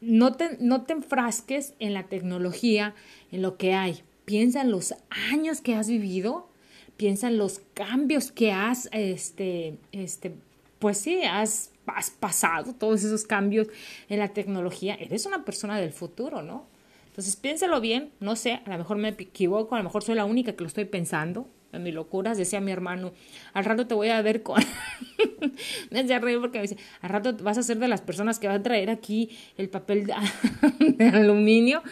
No 0.00 0.34
te, 0.34 0.56
no 0.60 0.82
te 0.82 0.92
enfrasques 0.92 1.74
en 1.78 1.94
la 1.94 2.04
tecnología, 2.04 2.94
en 3.30 3.42
lo 3.42 3.56
que 3.56 3.74
hay. 3.74 4.02
Piensa 4.24 4.62
en 4.62 4.70
los 4.70 4.94
años 5.32 5.60
que 5.60 5.74
has 5.74 5.88
vivido 5.88 6.48
piensa 6.98 7.28
en 7.28 7.38
los 7.38 7.62
cambios 7.72 8.30
que 8.30 8.52
has, 8.52 8.90
este, 8.92 9.78
este, 9.92 10.34
pues 10.78 10.98
sí, 10.98 11.22
has, 11.22 11.70
has 11.86 12.10
pasado, 12.10 12.74
todos 12.74 13.04
esos 13.04 13.24
cambios 13.24 13.68
en 14.10 14.18
la 14.18 14.28
tecnología. 14.28 14.96
Eres 14.96 15.24
una 15.24 15.44
persona 15.44 15.78
del 15.78 15.92
futuro, 15.92 16.42
¿no? 16.42 16.66
Entonces 17.06 17.36
piénselo 17.36 17.80
bien, 17.80 18.10
no 18.20 18.36
sé, 18.36 18.60
a 18.64 18.70
lo 18.70 18.78
mejor 18.78 18.98
me 18.98 19.08
equivoco, 19.08 19.74
a 19.74 19.78
lo 19.78 19.84
mejor 19.84 20.02
soy 20.02 20.16
la 20.16 20.24
única 20.24 20.52
que 20.52 20.62
lo 20.62 20.66
estoy 20.66 20.84
pensando, 20.84 21.48
en 21.72 21.82
mis 21.82 21.94
locuras, 21.94 22.36
decía 22.36 22.60
mi 22.60 22.72
hermano, 22.72 23.12
al 23.52 23.64
rato 23.64 23.86
te 23.86 23.94
voy 23.94 24.08
a 24.08 24.20
ver 24.22 24.42
con... 24.42 24.62
me 25.90 26.00
hacía 26.00 26.18
reír 26.18 26.40
porque 26.40 26.58
me 26.58 26.62
dice, 26.62 26.78
al 27.00 27.10
rato 27.10 27.36
vas 27.42 27.58
a 27.58 27.62
ser 27.62 27.78
de 27.78 27.88
las 27.88 28.00
personas 28.00 28.38
que 28.38 28.48
van 28.48 28.60
a 28.60 28.62
traer 28.62 28.90
aquí 28.90 29.30
el 29.56 29.68
papel 29.68 30.06
de, 30.06 30.14
de 30.96 31.04
aluminio 31.06 31.82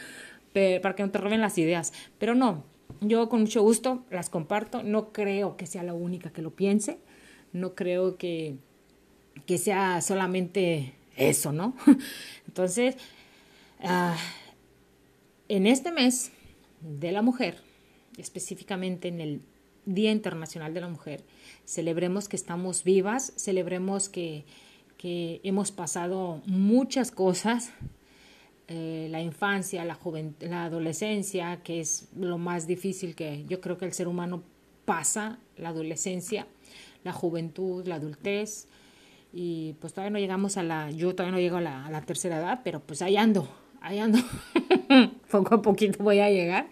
para 0.83 0.95
que 0.95 1.03
no 1.03 1.11
te 1.11 1.19
roben 1.19 1.41
las 1.41 1.59
ideas. 1.59 1.93
Pero 2.19 2.35
no, 2.35 2.65
yo 3.01 3.29
con 3.29 3.41
mucho 3.41 3.63
gusto 3.63 4.05
las 4.11 4.31
comparto. 4.31 4.83
No 4.83 5.13
creo 5.13 5.57
que 5.57 5.67
sea 5.67 5.83
la 5.83 5.95
única 5.95 6.31
que 6.31 6.43
lo 6.43 6.51
piense. 6.55 6.99
No 7.53 7.75
creo 7.75 8.17
que, 8.17 8.57
que 9.47 9.59
sea 9.59 10.01
solamente 10.01 10.95
eso, 11.17 11.53
¿no? 11.53 11.75
Entonces, 12.47 12.97
uh, 13.83 14.17
en 15.49 15.67
este 15.67 15.93
mes 15.93 16.33
de 16.81 17.13
la 17.13 17.23
mujer, 17.23 17.63
específicamente 18.17 19.09
en 19.09 19.21
el 19.21 19.43
Día 19.85 20.11
Internacional 20.11 20.75
de 20.75 20.81
la 20.81 20.89
Mujer, 20.89 21.25
celebremos 21.65 22.29
que 22.29 22.37
estamos 22.37 22.83
vivas, 22.83 23.33
celebremos 23.37 24.09
que, 24.09 24.45
que 24.99 25.41
hemos 25.45 25.71
pasado 25.71 26.43
muchas 26.47 27.11
cosas, 27.11 27.71
eh, 28.69 29.07
la 29.11 29.21
infancia, 29.21 29.85
la, 29.85 29.99
la 30.41 30.65
adolescencia, 30.65 31.63
que 31.63 31.81
es 31.81 32.09
lo 32.17 32.39
más 32.39 32.67
difícil 32.67 33.15
que 33.15 33.45
yo 33.47 33.61
creo 33.61 33.79
que 33.79 33.85
el 33.85 33.93
ser 33.93 34.09
humano 34.09 34.43
pasa, 34.85 35.39
la 35.57 35.69
adolescencia, 35.69 36.47
la 37.05 37.13
juventud, 37.13 37.87
la 37.87 37.97
adultez, 37.97 38.67
y 39.33 39.75
pues 39.81 39.93
todavía 39.93 40.11
no 40.11 40.19
llegamos 40.19 40.57
a 40.57 40.63
la, 40.63 40.91
yo 40.91 41.15
todavía 41.15 41.33
no 41.33 41.41
llego 41.41 41.59
a 41.59 41.61
la, 41.61 42.03
tercera 42.07 42.39
edad, 42.39 42.63
pero 42.65 42.81
pues 42.81 43.03
ahí 43.03 43.17
ando, 43.17 43.49
ahí 43.81 43.99
ando, 43.99 44.19
poco 45.31 45.57
a 45.57 45.63
poquito 45.63 46.03
voy 46.03 46.21
a 46.21 46.31
llegar. 46.31 46.69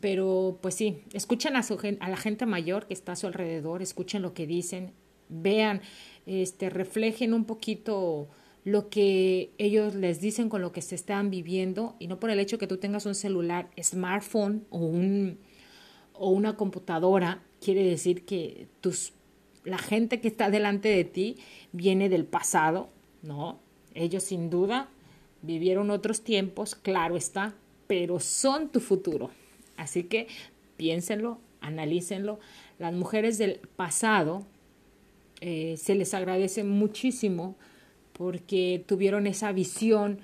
Pero 0.00 0.58
pues 0.60 0.74
sí, 0.74 1.02
escuchen 1.12 1.56
a, 1.56 1.60
a 2.00 2.08
la 2.08 2.16
gente 2.16 2.46
mayor 2.46 2.86
que 2.86 2.94
está 2.94 3.12
a 3.12 3.16
su 3.16 3.26
alrededor, 3.26 3.80
escuchen 3.80 4.22
lo 4.22 4.34
que 4.34 4.46
dicen, 4.46 4.92
vean, 5.28 5.80
este, 6.26 6.68
reflejen 6.68 7.32
un 7.32 7.44
poquito 7.44 8.28
lo 8.64 8.88
que 8.88 9.50
ellos 9.58 9.94
les 9.94 10.20
dicen 10.20 10.48
con 10.48 10.62
lo 10.62 10.72
que 10.72 10.80
se 10.80 10.94
están 10.94 11.30
viviendo 11.30 11.96
y 11.98 12.08
no 12.08 12.18
por 12.18 12.30
el 12.30 12.40
hecho 12.40 12.58
que 12.58 12.66
tú 12.66 12.78
tengas 12.78 13.04
un 13.04 13.14
celular, 13.14 13.68
smartphone 13.80 14.64
o, 14.70 14.78
un, 14.78 15.38
o 16.14 16.30
una 16.30 16.56
computadora, 16.56 17.42
quiere 17.60 17.84
decir 17.84 18.24
que 18.24 18.66
tus, 18.80 19.12
la 19.64 19.78
gente 19.78 20.20
que 20.20 20.28
está 20.28 20.48
delante 20.48 20.88
de 20.88 21.04
ti 21.04 21.36
viene 21.72 22.08
del 22.08 22.24
pasado, 22.24 22.88
¿no? 23.22 23.58
Ellos 23.94 24.24
sin 24.24 24.48
duda 24.48 24.88
vivieron 25.42 25.90
otros 25.90 26.22
tiempos, 26.22 26.74
claro 26.74 27.16
está, 27.16 27.54
pero 27.86 28.18
son 28.18 28.70
tu 28.70 28.80
futuro. 28.80 29.30
Así 29.76 30.04
que 30.04 30.26
piénsenlo, 30.78 31.38
analícenlo. 31.60 32.38
Las 32.78 32.94
mujeres 32.94 33.36
del 33.36 33.60
pasado 33.76 34.46
eh, 35.40 35.76
se 35.76 35.94
les 35.94 36.14
agradece 36.14 36.64
muchísimo 36.64 37.56
porque 38.14 38.82
tuvieron 38.86 39.26
esa 39.26 39.52
visión 39.52 40.20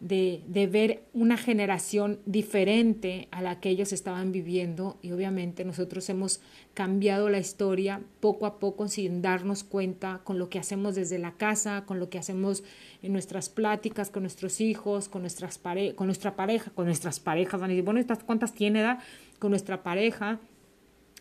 de, 0.00 0.42
de, 0.48 0.66
ver 0.66 1.04
una 1.12 1.36
generación 1.36 2.18
diferente 2.26 3.28
a 3.30 3.40
la 3.40 3.60
que 3.60 3.70
ellos 3.70 3.92
estaban 3.92 4.32
viviendo. 4.32 4.98
Y 5.00 5.12
obviamente 5.12 5.64
nosotros 5.64 6.08
hemos 6.08 6.40
cambiado 6.74 7.28
la 7.28 7.38
historia 7.38 8.00
poco 8.18 8.46
a 8.46 8.58
poco 8.58 8.88
sin 8.88 9.22
darnos 9.22 9.62
cuenta 9.62 10.20
con 10.24 10.40
lo 10.40 10.48
que 10.48 10.58
hacemos 10.58 10.96
desde 10.96 11.18
la 11.18 11.32
casa, 11.32 11.84
con 11.86 12.00
lo 12.00 12.10
que 12.10 12.18
hacemos 12.18 12.64
en 13.02 13.12
nuestras 13.12 13.48
pláticas 13.48 14.10
con 14.10 14.24
nuestros 14.24 14.60
hijos, 14.60 15.08
con, 15.08 15.22
nuestras 15.22 15.58
pare 15.58 15.94
con 15.94 16.08
nuestra 16.08 16.34
pareja, 16.34 16.72
con 16.74 16.86
nuestras 16.86 17.20
parejas, 17.20 17.60
van 17.60 17.70
a 17.70 17.82
bueno, 17.82 18.00
¿cuántas 18.26 18.54
tiene 18.54 18.80
edad? 18.80 18.98
Con 19.38 19.50
nuestra 19.50 19.84
pareja, 19.84 20.40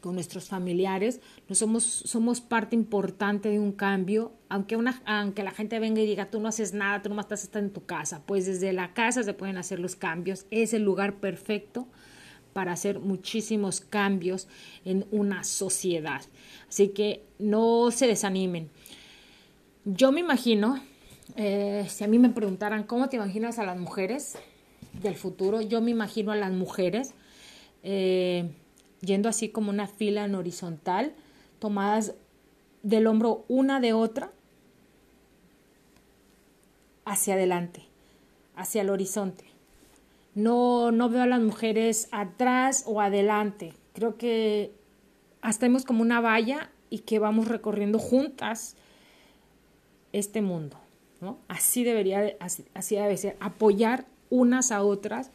con 0.02 0.16
nuestros 0.16 0.50
familiares, 0.50 1.22
somos, 1.52 1.84
somos 1.84 2.42
parte 2.42 2.76
importante 2.76 3.50
de 3.50 3.60
un 3.60 3.72
cambio, 3.72 4.34
aunque, 4.50 4.76
una, 4.76 5.02
aunque 5.06 5.44
la 5.44 5.52
gente 5.52 5.80
venga 5.80 6.02
y 6.02 6.08
diga, 6.08 6.30
tú 6.30 6.40
no 6.40 6.50
haces 6.50 6.74
nada, 6.74 7.02
tú 7.02 7.14
no 7.14 7.22
estás 7.22 7.50
en 7.54 7.72
tu 7.72 7.86
casa, 7.86 8.24
pues 8.26 8.48
desde 8.48 8.74
la 8.74 8.94
casa 8.94 9.24
se 9.24 9.34
pueden 9.34 9.58
hacer 9.58 9.80
los 9.80 9.96
cambios, 9.96 10.46
es 10.50 10.74
el 10.74 10.84
lugar 10.84 11.16
perfecto 11.20 11.88
para 12.52 12.74
hacer 12.74 13.00
muchísimos 13.00 13.80
cambios 13.80 14.48
en 14.84 15.06
una 15.12 15.44
sociedad. 15.44 16.22
Así 16.68 16.90
que 16.90 17.24
no 17.40 17.92
se 17.92 18.08
desanimen. 18.08 18.70
Yo 19.86 20.12
me 20.12 20.20
imagino, 20.20 20.82
eh, 21.36 21.86
si 21.88 22.04
a 22.04 22.08
mí 22.08 22.20
me 22.20 22.30
preguntaran, 22.30 22.84
¿cómo 22.84 23.08
te 23.08 23.16
imaginas 23.16 23.60
a 23.60 23.64
las 23.64 23.80
mujeres 23.80 24.36
del 25.02 25.16
futuro? 25.16 25.62
Yo 25.62 25.80
me 25.80 25.92
imagino 25.92 26.32
a 26.32 26.36
las 26.36 26.52
mujeres. 26.52 27.14
Eh, 27.84 28.50
yendo 29.02 29.30
así 29.30 29.50
como 29.50 29.70
una 29.70 29.88
fila 29.88 30.26
en 30.26 30.36
horizontal, 30.36 31.14
tomadas 31.60 32.14
del 32.84 33.08
hombro 33.08 33.46
una 33.48 33.80
de 33.80 33.94
otra 33.94 34.32
hacia 37.06 37.34
adelante, 37.34 37.84
hacia 38.56 38.82
el 38.82 38.90
horizonte. 38.90 39.46
No, 40.34 40.92
no 40.92 41.10
veo 41.10 41.24
a 41.24 41.28
las 41.28 41.42
mujeres 41.42 42.08
atrás 42.12 42.84
o 42.88 43.02
adelante. 43.02 43.74
Creo 43.94 44.18
que 44.18 44.72
hacemos 45.42 45.84
como 45.84 46.02
una 46.02 46.22
valla 46.22 46.70
y 46.90 47.00
que 47.00 47.20
vamos 47.20 47.48
recorriendo 47.48 48.00
juntas 48.00 48.76
este 50.14 50.42
mundo. 50.42 50.78
¿no? 51.20 51.38
Así 51.48 51.84
debería, 51.84 52.36
así, 52.40 52.66
así 52.74 52.96
debe 52.96 53.18
ser, 53.18 53.38
apoyar 53.40 54.06
unas 54.30 54.72
a 54.72 54.84
otras 54.84 55.32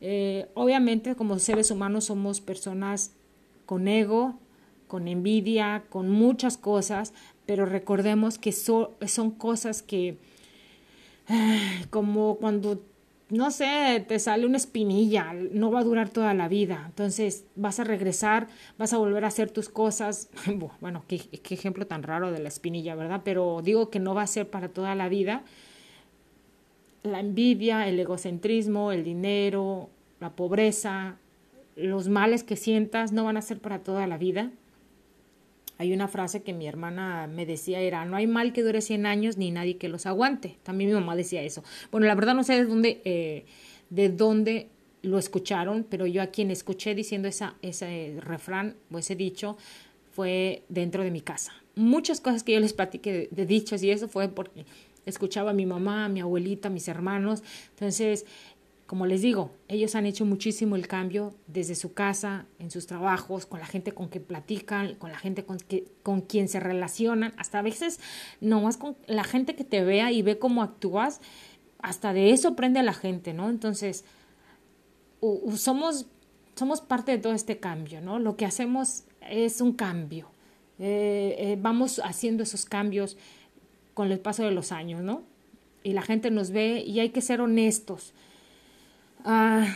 eh, 0.00 0.48
obviamente 0.54 1.14
como 1.14 1.38
seres 1.38 1.70
humanos 1.70 2.04
somos 2.06 2.40
personas 2.40 3.12
con 3.64 3.88
ego, 3.88 4.38
con 4.86 5.08
envidia, 5.08 5.84
con 5.88 6.10
muchas 6.10 6.56
cosas, 6.56 7.12
pero 7.46 7.66
recordemos 7.66 8.38
que 8.38 8.52
son 8.52 9.30
cosas 9.36 9.82
que, 9.82 10.18
como 11.90 12.36
cuando, 12.36 12.82
no 13.30 13.50
sé, 13.50 14.04
te 14.06 14.18
sale 14.18 14.46
una 14.46 14.56
espinilla, 14.56 15.32
no 15.32 15.70
va 15.70 15.80
a 15.80 15.84
durar 15.84 16.10
toda 16.10 16.34
la 16.34 16.48
vida. 16.48 16.84
Entonces 16.86 17.44
vas 17.56 17.80
a 17.80 17.84
regresar, 17.84 18.48
vas 18.78 18.92
a 18.92 18.98
volver 18.98 19.24
a 19.24 19.28
hacer 19.28 19.50
tus 19.50 19.68
cosas. 19.68 20.28
Bueno, 20.80 21.04
qué, 21.08 21.18
qué 21.18 21.54
ejemplo 21.54 21.86
tan 21.86 22.02
raro 22.02 22.30
de 22.30 22.38
la 22.38 22.48
espinilla, 22.48 22.94
¿verdad? 22.94 23.22
Pero 23.24 23.60
digo 23.62 23.90
que 23.90 23.98
no 23.98 24.14
va 24.14 24.22
a 24.22 24.26
ser 24.28 24.48
para 24.48 24.68
toda 24.68 24.94
la 24.94 25.08
vida 25.08 25.42
la 27.06 27.20
envidia, 27.20 27.88
el 27.88 27.98
egocentrismo, 27.98 28.92
el 28.92 29.04
dinero, 29.04 29.88
la 30.20 30.30
pobreza, 30.30 31.16
los 31.76 32.08
males 32.08 32.42
que 32.42 32.56
sientas 32.56 33.12
no 33.12 33.24
van 33.24 33.36
a 33.36 33.42
ser 33.42 33.58
para 33.58 33.80
toda 33.80 34.06
la 34.06 34.18
vida. 34.18 34.50
hay 35.78 35.92
una 35.92 36.08
frase 36.08 36.42
que 36.42 36.54
mi 36.54 36.66
hermana 36.66 37.26
me 37.26 37.44
decía 37.44 37.80
era, 37.80 38.06
no 38.06 38.16
hay 38.16 38.26
mal 38.26 38.54
que 38.54 38.62
dure 38.62 38.80
100 38.80 39.04
años 39.04 39.36
ni 39.36 39.50
nadie 39.50 39.76
que 39.76 39.90
los 39.90 40.06
aguante. 40.06 40.56
También 40.62 40.88
mi 40.88 40.94
mamá 40.94 41.14
decía 41.14 41.42
eso. 41.42 41.62
Bueno, 41.92 42.06
la 42.06 42.14
verdad 42.14 42.34
no 42.34 42.44
sé 42.44 42.54
de 42.54 42.64
dónde, 42.64 43.02
eh, 43.04 43.44
de 43.90 44.08
dónde 44.08 44.68
lo 45.02 45.18
escucharon, 45.18 45.86
pero 45.88 46.06
yo 46.06 46.22
a 46.22 46.28
quien 46.28 46.50
escuché 46.50 46.94
diciendo 46.94 47.28
esa, 47.28 47.56
ese 47.60 48.16
refrán 48.20 48.76
o 48.90 48.98
ese 48.98 49.16
dicho 49.16 49.58
fue 50.12 50.62
dentro 50.70 51.04
de 51.04 51.10
mi 51.10 51.20
casa. 51.20 51.52
Muchas 51.74 52.22
cosas 52.22 52.42
que 52.42 52.52
yo 52.52 52.60
les 52.60 52.72
platiqué 52.72 53.12
de, 53.12 53.28
de 53.30 53.44
dichos 53.44 53.82
y 53.82 53.90
eso 53.90 54.08
fue 54.08 54.28
porque 54.28 54.64
escuchaba 55.06 55.52
a 55.52 55.54
mi 55.54 55.64
mamá, 55.64 56.04
a 56.04 56.08
mi 56.08 56.20
abuelita, 56.20 56.68
a 56.68 56.70
mis 56.70 56.88
hermanos. 56.88 57.42
Entonces, 57.70 58.26
como 58.86 59.06
les 59.06 59.20
digo, 59.22 59.50
ellos 59.68 59.94
han 59.96 60.06
hecho 60.06 60.24
muchísimo 60.24 60.76
el 60.76 60.86
cambio 60.86 61.34
desde 61.48 61.74
su 61.74 61.92
casa, 61.92 62.46
en 62.58 62.70
sus 62.70 62.86
trabajos, 62.86 63.44
con 63.46 63.58
la 63.58 63.66
gente 63.66 63.92
con 63.92 64.08
que 64.08 64.20
platican, 64.20 64.94
con 64.94 65.10
la 65.10 65.18
gente 65.18 65.44
con, 65.44 65.58
que, 65.58 65.86
con 66.02 66.20
quien 66.20 66.48
se 66.48 66.60
relacionan, 66.60 67.32
hasta 67.36 67.58
a 67.58 67.62
veces 67.62 67.98
nomás 68.40 68.76
con 68.76 68.96
la 69.06 69.24
gente 69.24 69.56
que 69.56 69.64
te 69.64 69.82
vea 69.82 70.12
y 70.12 70.22
ve 70.22 70.38
cómo 70.38 70.62
actúas, 70.62 71.20
hasta 71.80 72.12
de 72.12 72.30
eso 72.30 72.48
aprende 72.48 72.78
a 72.78 72.84
la 72.84 72.94
gente, 72.94 73.34
¿no? 73.34 73.50
Entonces, 73.50 74.04
somos, 75.56 76.06
somos 76.54 76.80
parte 76.80 77.12
de 77.12 77.18
todo 77.18 77.32
este 77.32 77.58
cambio, 77.58 78.00
¿no? 78.00 78.20
Lo 78.20 78.36
que 78.36 78.44
hacemos 78.44 79.04
es 79.20 79.60
un 79.60 79.72
cambio. 79.72 80.30
Eh, 80.78 81.34
eh, 81.38 81.58
vamos 81.60 82.00
haciendo 82.04 82.42
esos 82.42 82.66
cambios 82.66 83.16
con 83.96 84.12
el 84.12 84.20
paso 84.20 84.44
de 84.44 84.52
los 84.52 84.70
años, 84.70 85.02
¿no? 85.02 85.24
Y 85.82 85.92
la 85.94 86.02
gente 86.02 86.30
nos 86.30 86.52
ve 86.52 86.84
y 86.86 87.00
hay 87.00 87.08
que 87.08 87.20
ser 87.20 87.40
honestos 87.40 88.12
Ah, 89.28 89.66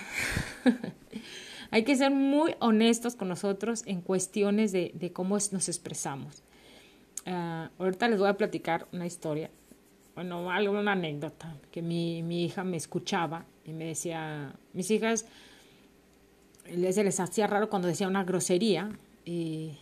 hay 1.73 1.83
que 1.83 1.97
ser 1.97 2.13
muy 2.13 2.55
honestos 2.61 3.17
con 3.17 3.27
nosotros 3.27 3.83
en 3.85 4.01
cuestiones 4.01 4.71
de, 4.71 5.11
cómo 5.13 5.35
nos 5.35 5.69
expresamos. 5.69 6.45
Ah, 7.27 7.69
ahorita 7.81 8.09
les 8.09 8.21
voy 8.21 8.29
a 8.29 8.35
platicar 8.35 8.87
una 8.93 9.07
historia, 9.07 9.51
bueno, 10.15 10.47
una 10.47 10.93
anécdota, 10.93 11.57
que 11.73 11.83
mi, 11.83 12.23
mi 12.23 12.45
hija 12.45 12.63
me 12.63 12.77
escuchaba 12.77 13.45
y 13.65 13.73
me 13.73 13.87
decía, 13.87 14.55
mis 14.73 14.89
hijas, 14.93 15.27
se 16.65 17.05
les 17.05 17.19
hacía 17.19 17.49
raro 17.49 17.69
cuando 17.69 17.89
decía 17.89 18.07
una 18.07 18.23
grosería 18.23 18.97
y, 19.25 19.73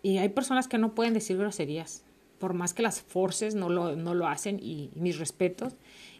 y 0.00 0.18
hay 0.18 0.28
personas 0.28 0.68
que 0.68 0.78
no 0.78 0.94
pueden 0.94 1.12
decir 1.12 1.36
groserías, 1.38 2.03
por 2.44 2.52
más 2.52 2.74
que 2.74 2.82
las 2.82 3.00
forces 3.00 3.54
no 3.54 3.70
lo, 3.70 4.26
hacen 4.26 4.60
y 4.62 4.90
mis 4.96 5.18
respetos, 5.18 5.72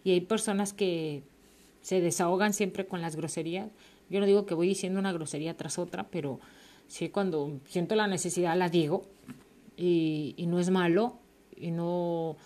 y 0.05 0.13
hay 0.13 0.23
personas 0.23 0.73
que 0.73 1.23
se 1.83 2.01
desahogan 2.01 2.55
siempre 2.55 2.87
con 2.87 3.03
las 3.03 3.15
groserías. 3.15 3.69
Yo 4.09 4.21
no 4.21 4.25
digo 4.25 4.47
que 4.47 4.55
voy 4.55 4.67
diciendo 4.67 4.99
una 4.99 5.13
grosería 5.13 5.55
tras 5.55 5.79
otra, 5.79 6.05
pero 6.05 6.41
sí 6.89 7.11
cuando 7.11 7.61
siento 7.69 7.95
la 7.95 8.07
necesidad 8.07 8.57
la 8.57 8.71
digo 8.71 9.05
y, 9.77 10.33
y 10.39 10.47
no 10.47 10.59
es 10.59 10.71
malo 10.71 11.19
y 11.55 11.73
no, 11.73 12.39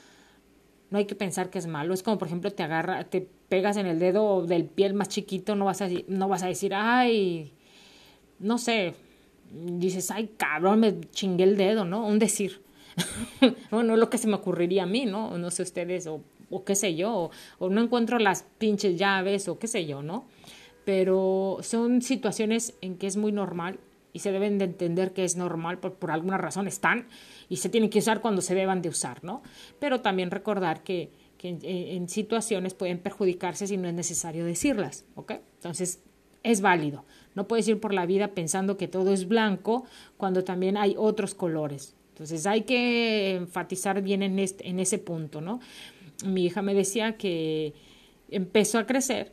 no 0.90 0.98
hay 0.98 1.04
que 1.04 1.14
pensar 1.14 1.48
que 1.48 1.60
es 1.60 1.68
malo. 1.68 1.94
Es 1.94 2.02
como, 2.02 2.18
por 2.18 2.26
ejemplo, 2.26 2.50
te 2.50 2.64
agarra, 2.64 3.04
te 3.04 3.28
pegas 3.48 3.76
en 3.76 3.86
el 3.86 4.00
dedo 4.00 4.44
del 4.44 4.64
pie 4.64 4.92
más 4.92 5.08
chiquito, 5.08 5.54
no 5.54 5.66
vas 5.66 5.82
a, 5.82 5.88
no 6.08 6.26
vas 6.26 6.42
a 6.42 6.48
decir, 6.48 6.74
ay, 6.74 7.52
no 8.40 8.58
sé, 8.58 8.94
dices, 9.52 10.10
ay, 10.10 10.30
cabrón, 10.36 10.80
me 10.80 11.00
chingué 11.12 11.44
el 11.44 11.56
dedo, 11.56 11.84
¿no? 11.84 12.04
Un 12.04 12.18
decir. 12.18 12.66
bueno, 13.70 13.96
lo 13.96 14.10
que 14.10 14.18
se 14.18 14.28
me 14.28 14.34
ocurriría 14.34 14.84
a 14.84 14.86
mí, 14.86 15.06
¿no? 15.06 15.36
No 15.38 15.50
sé 15.50 15.62
ustedes, 15.62 16.06
o 16.06 16.22
o 16.50 16.64
qué 16.64 16.74
sé 16.74 16.94
yo, 16.94 17.30
o, 17.58 17.68
no 17.68 17.80
encuentro 17.80 18.18
las 18.18 18.44
pinches 18.58 18.96
llaves 18.96 19.48
o 19.48 19.58
qué 19.58 19.66
sé 19.66 19.86
yo, 19.86 20.02
¿no? 20.02 20.26
Pero 20.84 21.58
son 21.62 22.02
situaciones 22.02 22.74
en 22.80 22.96
que 22.96 23.06
es 23.06 23.16
muy 23.16 23.32
normal 23.32 23.78
y 24.12 24.20
se 24.20 24.32
deben 24.32 24.58
de 24.58 24.64
entender 24.64 25.12
que 25.12 25.24
es 25.24 25.36
normal, 25.36 25.78
por, 25.78 25.94
por 25.94 26.10
alguna 26.10 26.38
razón 26.38 26.66
están 26.66 27.06
y 27.48 27.56
se 27.56 27.68
tienen 27.68 27.90
que 27.90 27.98
usar 27.98 28.20
cuando 28.20 28.40
se 28.40 28.54
deban 28.54 28.80
de 28.80 28.88
usar, 28.88 29.22
¿no? 29.22 29.42
Pero 29.78 30.00
también 30.00 30.30
recordar 30.30 30.82
que, 30.82 31.10
que 31.36 31.50
en, 31.50 31.58
en, 31.62 32.08
situaciones 32.08 32.74
pueden 32.74 32.98
perjudicarse 32.98 33.66
si 33.66 33.76
no 33.76 33.88
es 33.88 33.94
necesario 33.94 34.44
decirlas, 34.46 35.04
¿ok? 35.14 35.32
Entonces, 35.56 36.00
es 36.42 36.60
válido. 36.62 37.04
No 37.34 37.46
puedes 37.46 37.68
ir 37.68 37.78
por 37.80 37.92
la 37.92 38.06
vida 38.06 38.28
pensando 38.28 38.78
que 38.78 38.88
todo 38.88 39.12
es 39.12 39.28
blanco 39.28 39.84
cuando 40.16 40.44
también 40.44 40.78
hay 40.78 40.94
otros 40.96 41.34
colores. 41.34 41.97
Entonces, 42.18 42.46
hay 42.46 42.62
que 42.62 43.36
enfatizar 43.36 44.02
bien 44.02 44.24
en, 44.24 44.40
este, 44.40 44.68
en 44.68 44.80
ese 44.80 44.98
punto, 44.98 45.40
¿no? 45.40 45.60
mi 46.24 46.46
hija 46.46 46.62
me 46.62 46.74
decía 46.74 47.16
que 47.16 47.74
empezó 48.30 48.78
a 48.78 48.86
crecer 48.86 49.32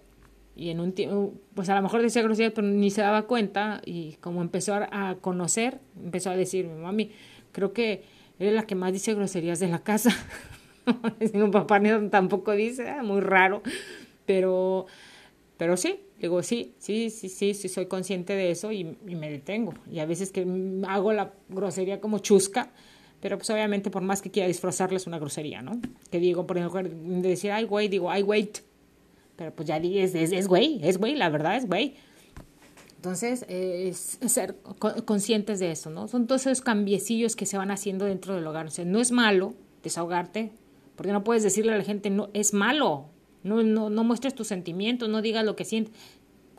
y 0.56 0.70
en 0.70 0.80
un 0.80 0.94
tiempo, 0.94 1.34
pues 1.54 1.70
a 1.70 1.76
lo 1.76 1.82
mejor 1.82 2.02
decía 2.02 2.22
groserías, 2.22 2.54
pero 2.54 2.68
ni 2.68 2.90
se 2.90 3.02
daba 3.02 3.24
cuenta 3.24 3.82
y 3.86 4.14
como 4.22 4.42
empezó 4.42 4.76
a 4.76 5.18
conocer, 5.20 5.80
empezó 6.02 6.30
a 6.30 6.38
decir, 6.38 6.68
mami, 6.68 7.12
creo 7.52 7.74
que 7.74 8.04
eres 8.40 8.54
la 8.54 8.66
que 8.66 8.76
más 8.76 8.94
dice 8.94 9.14
groserías 9.14 9.60
de 9.60 9.68
la 9.68 9.80
casa. 9.80 10.12
mi 11.34 11.50
papá 11.50 11.82
tampoco 12.10 12.54
dice, 12.54 12.90
ah, 12.90 13.04
muy 13.04 13.20
raro, 13.20 13.64
pero, 14.26 14.86
pero 15.58 15.76
sí, 15.76 16.00
digo, 16.26 16.44
sí, 16.44 16.74
sí, 16.80 17.10
sí, 17.10 17.30
sí, 17.30 17.54
sí, 17.54 17.70
soy 17.70 17.88
consciente 17.88 18.34
de 18.34 18.52
eso 18.52 18.72
y, 18.72 18.84
me 18.84 19.30
detengo. 19.30 19.74
Y 19.92 20.00
a 20.00 20.06
veces 20.06 20.32
que 20.32 20.46
hago 20.88 21.14
la 21.14 21.34
grosería 21.50 22.00
como 22.00 22.20
chusca, 22.20 22.72
pero 23.22 23.38
pues 23.38 23.50
obviamente 23.50 23.90
por 23.90 24.02
más 24.02 24.22
que 24.22 24.32
quiera 24.32 24.48
disfrazarles 24.48 25.08
una 25.08 25.20
grosería, 25.20 25.62
¿no? 25.62 25.80
Que 26.12 26.20
digo, 26.20 26.46
por 26.46 26.58
ejemplo, 26.58 26.84
de 26.84 27.30
decir, 27.30 27.52
ay, 27.52 27.66
güey, 27.66 27.88
digo, 27.88 28.12
ay, 28.12 28.24
wait. 28.24 28.60
Pero 29.36 29.54
pues 29.54 29.68
ya 29.68 29.78
es, 29.78 30.16
es, 30.16 30.32
es 30.32 30.48
güey, 30.48 30.80
es 30.84 30.98
güey, 30.98 31.16
la 31.16 31.30
verdad 31.30 31.58
es 31.58 31.68
güey. 31.68 31.96
Entonces, 33.06 33.46
es 33.48 34.18
ser 34.26 34.56
conscientes 35.06 35.60
de 35.60 35.70
eso, 35.72 35.92
¿no? 35.92 36.08
Son 36.08 36.26
todos 36.26 36.48
esos 36.48 36.62
cambiecillos 36.62 37.36
que 37.36 37.46
se 37.46 37.56
van 37.56 37.70
haciendo 37.70 38.06
dentro 38.06 38.34
del 38.34 38.48
hogar. 38.48 38.68
No 38.84 39.00
es 39.00 39.12
malo 39.12 39.54
desahogarte, 39.84 40.52
porque 40.96 41.12
no 41.12 41.24
puedes 41.24 41.44
decirle 41.44 41.74
a 41.74 41.78
la 41.78 41.84
gente, 41.84 42.10
no, 42.10 42.30
es 42.34 42.54
malo. 42.56 43.10
No, 43.44 43.62
no, 43.62 43.92
no 43.92 44.04
muestres 44.04 44.34
tus 44.34 44.48
sentimientos, 44.48 45.08
no 45.08 45.22
digas 45.22 45.46
lo 45.46 45.56
que 45.56 45.66
sientes. 45.66 45.94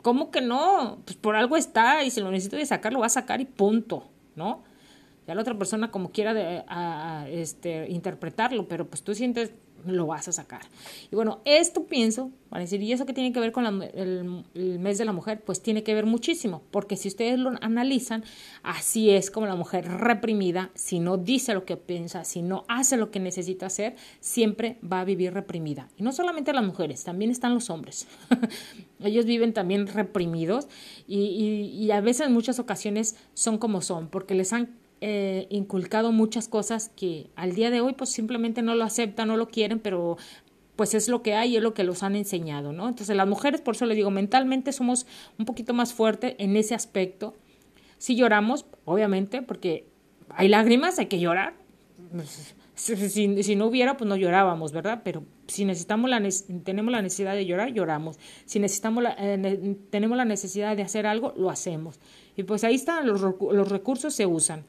¿Cómo 0.07 0.31
que 0.31 0.39
no? 0.39 0.99
Pues 1.03 1.17
por 1.17 1.35
algo 1.35 1.57
está 1.57 2.01
y 2.05 2.11
si 2.11 2.21
lo 2.21 2.31
necesito 2.31 2.55
de 2.55 2.65
sacar, 2.65 2.93
lo 2.93 2.99
va 2.99 3.07
a 3.07 3.09
sacar 3.09 3.41
y 3.41 3.45
punto, 3.45 4.05
¿no? 4.37 4.63
Ya 5.27 5.35
la 5.35 5.41
otra 5.41 5.57
persona 5.57 5.91
como 5.91 6.11
quiera 6.11 7.25
este, 7.29 7.89
interpretarlo, 7.89 8.67
pero 8.67 8.87
pues 8.87 9.03
tú 9.03 9.13
sientes, 9.13 9.51
lo 9.85 10.07
vas 10.07 10.27
a 10.27 10.31
sacar. 10.31 10.61
Y 11.11 11.15
bueno, 11.15 11.39
esto 11.45 11.85
pienso, 11.85 12.31
para 12.49 12.61
decir, 12.61 12.81
¿y 12.81 12.91
eso 12.91 13.05
que 13.05 13.13
tiene 13.13 13.31
que 13.31 13.39
ver 13.39 13.51
con 13.51 13.65
el, 13.65 14.79
mes 14.79 14.97
de 14.97 15.05
la 15.05 15.11
mujer? 15.11 15.41
Pues 15.41 15.61
tiene 15.61 15.83
que 15.83 15.93
ver 15.93 16.05
muchísimo, 16.05 16.63
porque 16.71 16.95
si 16.95 17.09
ustedes 17.09 17.37
lo 17.39 17.51
analizan, 17.61 18.23
así 18.63 19.09
es 19.09 19.29
como 19.29 19.47
la 19.47 19.55
mujer 19.55 19.85
reprimida, 19.87 20.71
si 20.75 20.99
no 20.99 21.17
dice 21.17 21.53
lo 21.53 21.65
que 21.65 21.77
piensa, 21.77 22.23
si 22.23 22.41
no 22.41 22.65
hace 22.67 22.97
lo 22.97 23.11
que 23.11 23.19
necesita 23.19 23.67
hacer, 23.67 23.95
siempre 24.19 24.77
va 24.81 25.01
a 25.01 25.05
vivir 25.05 25.33
reprimida. 25.33 25.89
Y 25.97 26.03
no 26.03 26.11
solamente 26.11 26.53
las 26.53 26.65
mujeres, 26.65 27.03
también 27.03 27.31
están 27.31 27.53
los 27.53 27.69
hombres. 27.69 28.07
Ellos 29.03 29.25
viven 29.25 29.53
también 29.53 29.87
reprimidos 29.87 30.67
y, 31.07 31.15
y 31.15 31.91
a 31.91 32.01
veces 32.01 32.27
en 32.27 32.33
muchas 32.33 32.59
ocasiones 32.59 33.15
son 33.33 33.57
como 33.57 33.81
son, 33.81 34.07
porque 34.07 34.35
les 34.35 34.53
han 34.53 34.86
eh, 35.01 35.47
inculcado 35.49 36.11
muchas 36.11 36.47
cosas 36.47 36.89
que 36.95 37.29
al 37.35 37.53
día 37.53 37.69
de 37.69 37.81
hoy 37.81 37.93
pues 37.93 38.11
simplemente 38.11 38.61
no 38.61 38.75
lo 38.75 38.83
aceptan, 38.83 39.27
no 39.27 39.37
lo 39.37 39.47
quieren, 39.47 39.79
pero 39.79 40.17
pues 40.77 40.93
es 40.93 41.09
lo 41.09 41.21
que 41.23 41.35
hay 41.35 41.53
y 41.53 41.57
es 41.57 41.63
lo 41.63 41.73
que 41.73 41.83
los 41.83 42.03
han 42.03 42.15
enseñado, 42.15 42.71
¿no? 42.71 42.87
Entonces 42.87 43.15
las 43.15 43.27
mujeres, 43.27 43.61
por 43.61 43.75
eso 43.75 43.85
les 43.85 43.97
digo, 43.97 44.11
mentalmente 44.11 44.71
somos 44.71 45.05
un 45.37 45.45
poquito 45.45 45.73
más 45.73 45.93
fuertes 45.93 46.35
en 46.37 46.55
ese 46.55 46.75
aspecto. 46.75 47.35
Si 47.97 48.15
lloramos, 48.15 48.65
obviamente, 48.85 49.41
porque 49.41 49.87
hay 50.29 50.47
lágrimas, 50.47 50.99
hay 50.99 51.07
que 51.07 51.19
llorar. 51.19 51.55
Si, 52.75 53.43
si, 53.43 53.55
no 53.55 53.65
hubiera, 53.65 53.97
pues 53.97 54.07
no 54.07 54.15
llorábamos, 54.15 54.71
¿verdad? 54.71 55.01
Pero 55.03 55.23
si 55.47 55.65
necesitamos 55.65 56.11
la, 56.11 56.21
tenemos 56.63 56.91
la 56.91 57.01
necesidad 57.01 57.33
de 57.33 57.47
llorar, 57.47 57.73
lloramos. 57.73 58.19
Si 58.45 58.59
necesitamos 58.59 59.03
la, 59.03 59.15
eh, 59.17 59.77
tenemos 59.89 60.15
la 60.15 60.25
necesidad 60.25 60.77
de 60.77 60.83
hacer 60.83 61.07
algo, 61.07 61.33
lo 61.35 61.49
hacemos. 61.49 61.99
Y 62.35 62.43
pues 62.43 62.63
ahí 62.63 62.75
están, 62.75 63.07
los, 63.07 63.19
los 63.21 63.69
recursos 63.69 64.13
se 64.13 64.27
usan. 64.27 64.63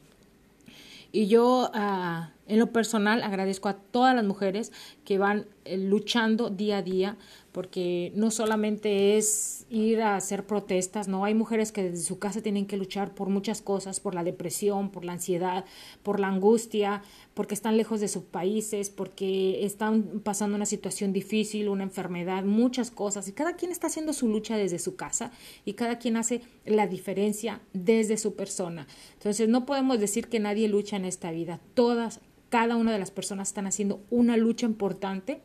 Y 1.11 1.27
yo, 1.27 1.71
uh, 1.73 2.27
en 2.49 2.59
lo 2.59 2.71
personal, 2.71 3.21
agradezco 3.23 3.69
a 3.69 3.75
todas 3.75 4.15
las 4.15 4.25
mujeres 4.25 4.71
que 5.05 5.17
van 5.17 5.45
eh, 5.65 5.77
luchando 5.77 6.49
día 6.49 6.77
a 6.77 6.81
día, 6.81 7.17
porque 7.51 8.11
no 8.15 8.31
solamente 8.31 9.17
es 9.17 9.65
ir 9.69 10.01
a 10.01 10.15
hacer 10.15 10.45
protestas, 10.45 11.07
no, 11.07 11.25
hay 11.25 11.33
mujeres 11.33 11.71
que 11.71 11.83
desde 11.83 12.03
su 12.03 12.17
casa 12.17 12.41
tienen 12.41 12.65
que 12.65 12.77
luchar 12.77 13.13
por 13.13 13.29
muchas 13.29 13.61
cosas, 13.61 13.99
por 13.99 14.15
la 14.15 14.23
depresión, 14.23 14.89
por 14.89 15.05
la 15.05 15.13
ansiedad, 15.13 15.65
por 16.01 16.19
la 16.19 16.27
angustia, 16.27 17.03
porque 17.35 17.53
están 17.53 17.77
lejos 17.77 18.01
de 18.01 18.07
sus 18.07 18.23
países, 18.23 18.89
porque 18.89 19.63
están 19.63 20.21
pasando 20.23 20.55
una 20.55 20.65
situación 20.65 21.13
difícil, 21.13 21.69
una 21.69 21.83
enfermedad, 21.83 22.43
muchas 22.43 22.89
cosas, 22.89 23.27
y 23.27 23.33
cada 23.33 23.55
quien 23.55 23.71
está 23.71 23.87
haciendo 23.87 24.13
su 24.13 24.27
lucha 24.27 24.57
desde 24.57 24.79
su 24.79 24.95
casa 24.95 25.31
y 25.65 25.73
cada 25.73 25.99
quien 25.99 26.17
hace 26.17 26.41
la 26.65 26.87
diferencia 26.87 27.61
desde 27.73 28.17
su 28.17 28.35
persona. 28.35 28.87
Entonces, 29.13 29.47
no 29.49 29.65
podemos 29.65 29.99
decir 29.99 30.27
que 30.27 30.39
nadie 30.39 30.67
lucha 30.67 30.95
en 30.95 31.05
esta 31.05 31.31
vida, 31.31 31.59
todas 31.75 32.21
cada 32.49 32.75
una 32.75 32.91
de 32.91 32.99
las 32.99 33.11
personas 33.11 33.49
están 33.49 33.67
haciendo 33.67 34.01
una 34.09 34.37
lucha 34.37 34.65
importante 34.65 35.41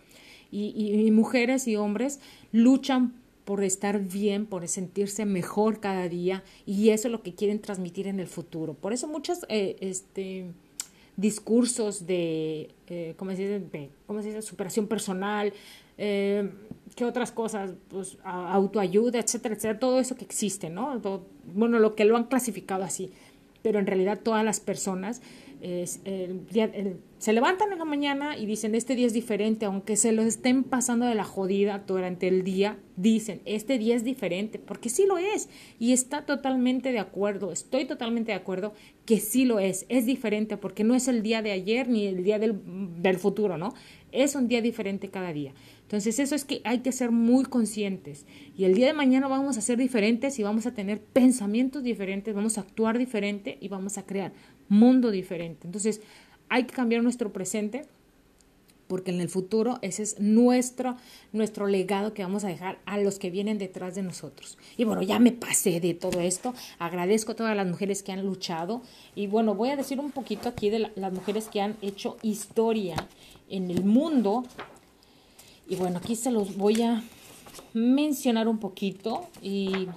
y, 0.50 1.10
mujeres 1.10 1.66
y 1.66 1.76
hombres 1.76 2.20
luchan 2.52 3.14
por 3.44 3.62
estar 3.62 4.00
bien, 4.00 4.46
por 4.46 4.66
sentirse 4.68 5.26
mejor 5.26 5.80
cada 5.80 6.08
día 6.08 6.44
y 6.64 6.90
eso 6.90 7.08
es 7.08 7.12
lo 7.12 7.22
que 7.22 7.34
quieren 7.34 7.60
transmitir 7.60 8.06
en 8.06 8.20
el 8.20 8.26
futuro. 8.26 8.74
Por 8.74 8.92
eso 8.92 9.08
muchos 9.08 9.44
eh, 9.48 9.76
este, 9.80 10.46
discursos 11.16 12.06
de, 12.06 12.70
eh, 12.86 13.14
¿cómo, 13.16 13.32
se 13.32 13.36
dice? 13.38 13.90
¿cómo 14.06 14.22
se 14.22 14.28
dice? 14.28 14.42
Superación 14.42 14.86
personal, 14.86 15.52
eh, 15.98 16.50
¿qué 16.94 17.04
otras 17.04 17.32
cosas? 17.32 17.72
Pues 17.88 18.16
autoayuda, 18.24 19.18
etcétera, 19.18 19.54
etcétera, 19.54 19.78
todo 19.78 20.00
eso 20.00 20.16
que 20.16 20.24
existe, 20.24 20.70
¿no? 20.70 21.00
bueno, 21.52 21.78
lo 21.78 21.94
que 21.94 22.04
lo 22.04 22.16
han 22.16 22.24
clasificado 22.24 22.84
así, 22.84 23.12
pero 23.62 23.78
en 23.78 23.86
realidad 23.86 24.20
todas 24.22 24.44
las 24.44 24.60
personas 24.60 25.20
se 27.18 27.32
levantan 27.32 27.72
en 27.72 27.78
la 27.78 27.86
mañana 27.86 28.36
y 28.36 28.44
dicen, 28.44 28.74
este 28.74 28.94
día 28.94 29.06
es 29.06 29.14
diferente, 29.14 29.64
aunque 29.64 29.96
se 29.96 30.12
lo 30.12 30.20
estén 30.22 30.62
pasando 30.62 31.06
de 31.06 31.14
la 31.14 31.24
jodida 31.24 31.82
durante 31.86 32.28
el 32.28 32.44
día, 32.44 32.78
dicen, 32.96 33.40
este 33.46 33.78
día 33.78 33.96
es 33.96 34.04
diferente, 34.04 34.58
porque 34.58 34.90
sí 34.90 35.06
lo 35.06 35.16
es. 35.16 35.48
Y 35.78 35.92
está 35.92 36.26
totalmente 36.26 36.92
de 36.92 36.98
acuerdo, 36.98 37.50
estoy 37.50 37.86
totalmente 37.86 38.32
de 38.32 38.36
acuerdo 38.36 38.74
que 39.06 39.20
sí 39.20 39.46
lo 39.46 39.58
es, 39.58 39.86
es 39.88 40.04
diferente, 40.04 40.58
porque 40.58 40.84
no 40.84 40.94
es 40.94 41.08
el 41.08 41.22
día 41.22 41.40
de 41.40 41.52
ayer 41.52 41.88
ni 41.88 42.06
el 42.06 42.24
día 42.24 42.38
del, 42.38 42.60
del 43.00 43.16
futuro, 43.16 43.56
¿no? 43.56 43.72
Es 44.12 44.34
un 44.34 44.46
día 44.46 44.60
diferente 44.60 45.08
cada 45.08 45.32
día. 45.32 45.54
Entonces 45.84 46.18
eso 46.18 46.34
es 46.34 46.44
que 46.44 46.60
hay 46.64 46.80
que 46.80 46.92
ser 46.92 47.10
muy 47.10 47.44
conscientes. 47.44 48.26
Y 48.56 48.64
el 48.64 48.74
día 48.74 48.86
de 48.86 48.94
mañana 48.94 49.28
vamos 49.28 49.58
a 49.58 49.60
ser 49.60 49.78
diferentes 49.78 50.38
y 50.38 50.42
vamos 50.42 50.66
a 50.66 50.74
tener 50.74 51.00
pensamientos 51.00 51.82
diferentes, 51.82 52.34
vamos 52.34 52.58
a 52.58 52.62
actuar 52.62 52.98
diferente 52.98 53.58
y 53.60 53.68
vamos 53.68 53.98
a 53.98 54.04
crear 54.04 54.32
mundo 54.68 55.10
diferente. 55.10 55.66
Entonces, 55.66 56.00
hay 56.48 56.64
que 56.64 56.74
cambiar 56.74 57.02
nuestro 57.02 57.32
presente 57.32 57.86
porque 58.86 59.10
en 59.10 59.20
el 59.20 59.28
futuro 59.28 59.78
ese 59.82 60.02
es 60.02 60.20
nuestro, 60.20 60.96
nuestro 61.32 61.66
legado 61.66 62.12
que 62.12 62.22
vamos 62.22 62.44
a 62.44 62.48
dejar 62.48 62.78
a 62.84 62.98
los 62.98 63.18
que 63.18 63.30
vienen 63.30 63.58
detrás 63.58 63.94
de 63.94 64.02
nosotros. 64.02 64.58
Y 64.76 64.84
bueno, 64.84 65.02
ya 65.02 65.18
me 65.18 65.32
pasé 65.32 65.80
de 65.80 65.94
todo 65.94 66.20
esto. 66.20 66.54
Agradezco 66.78 67.32
a 67.32 67.36
todas 67.36 67.56
las 67.56 67.66
mujeres 67.66 68.02
que 68.02 68.12
han 68.12 68.24
luchado. 68.24 68.82
Y 69.14 69.26
bueno, 69.26 69.54
voy 69.54 69.70
a 69.70 69.76
decir 69.76 69.98
un 70.00 70.12
poquito 70.12 70.48
aquí 70.48 70.70
de 70.70 70.90
las 70.94 71.12
mujeres 71.12 71.48
que 71.48 71.60
han 71.60 71.76
hecho 71.82 72.18
historia 72.22 72.96
en 73.48 73.70
el 73.70 73.84
mundo. 73.84 74.44
Y 75.66 75.76
bueno, 75.76 75.98
aquí 75.98 76.14
se 76.14 76.30
los 76.30 76.56
voy 76.56 76.82
a 76.82 77.02
mencionar 77.72 78.48
un 78.48 78.58
poquito. 78.58 79.28
Y 79.40 79.88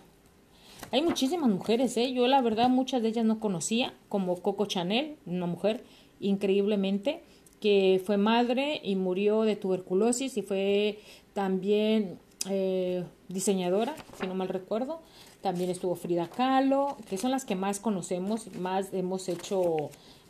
hay 0.92 1.02
muchísimas 1.02 1.50
mujeres, 1.50 1.98
¿eh? 1.98 2.14
Yo 2.14 2.28
la 2.28 2.42
verdad 2.42 2.70
muchas 2.70 3.02
de 3.02 3.10
ellas 3.10 3.26
no 3.26 3.40
conocía, 3.40 3.94
como 4.10 4.42
Coco 4.42 4.66
Chanel, 4.66 5.18
una 5.26 5.46
mujer 5.46 5.84
increíblemente 6.20 7.22
que 7.60 8.02
fue 8.06 8.18
madre 8.18 8.80
y 8.84 8.96
murió 8.96 9.42
de 9.42 9.56
tuberculosis 9.56 10.38
y 10.38 10.42
fue 10.42 11.00
también 11.34 12.20
eh, 12.50 13.04
diseñadora, 13.28 13.96
si 14.20 14.28
no 14.28 14.36
mal 14.36 14.50
recuerdo. 14.50 15.02
También 15.42 15.70
estuvo 15.70 15.96
Frida 15.96 16.30
Kahlo, 16.30 16.98
que 17.10 17.18
son 17.18 17.32
las 17.32 17.46
que 17.46 17.56
más 17.56 17.80
conocemos, 17.80 18.54
más 18.56 18.94
hemos 18.94 19.30
hecho, 19.30 19.90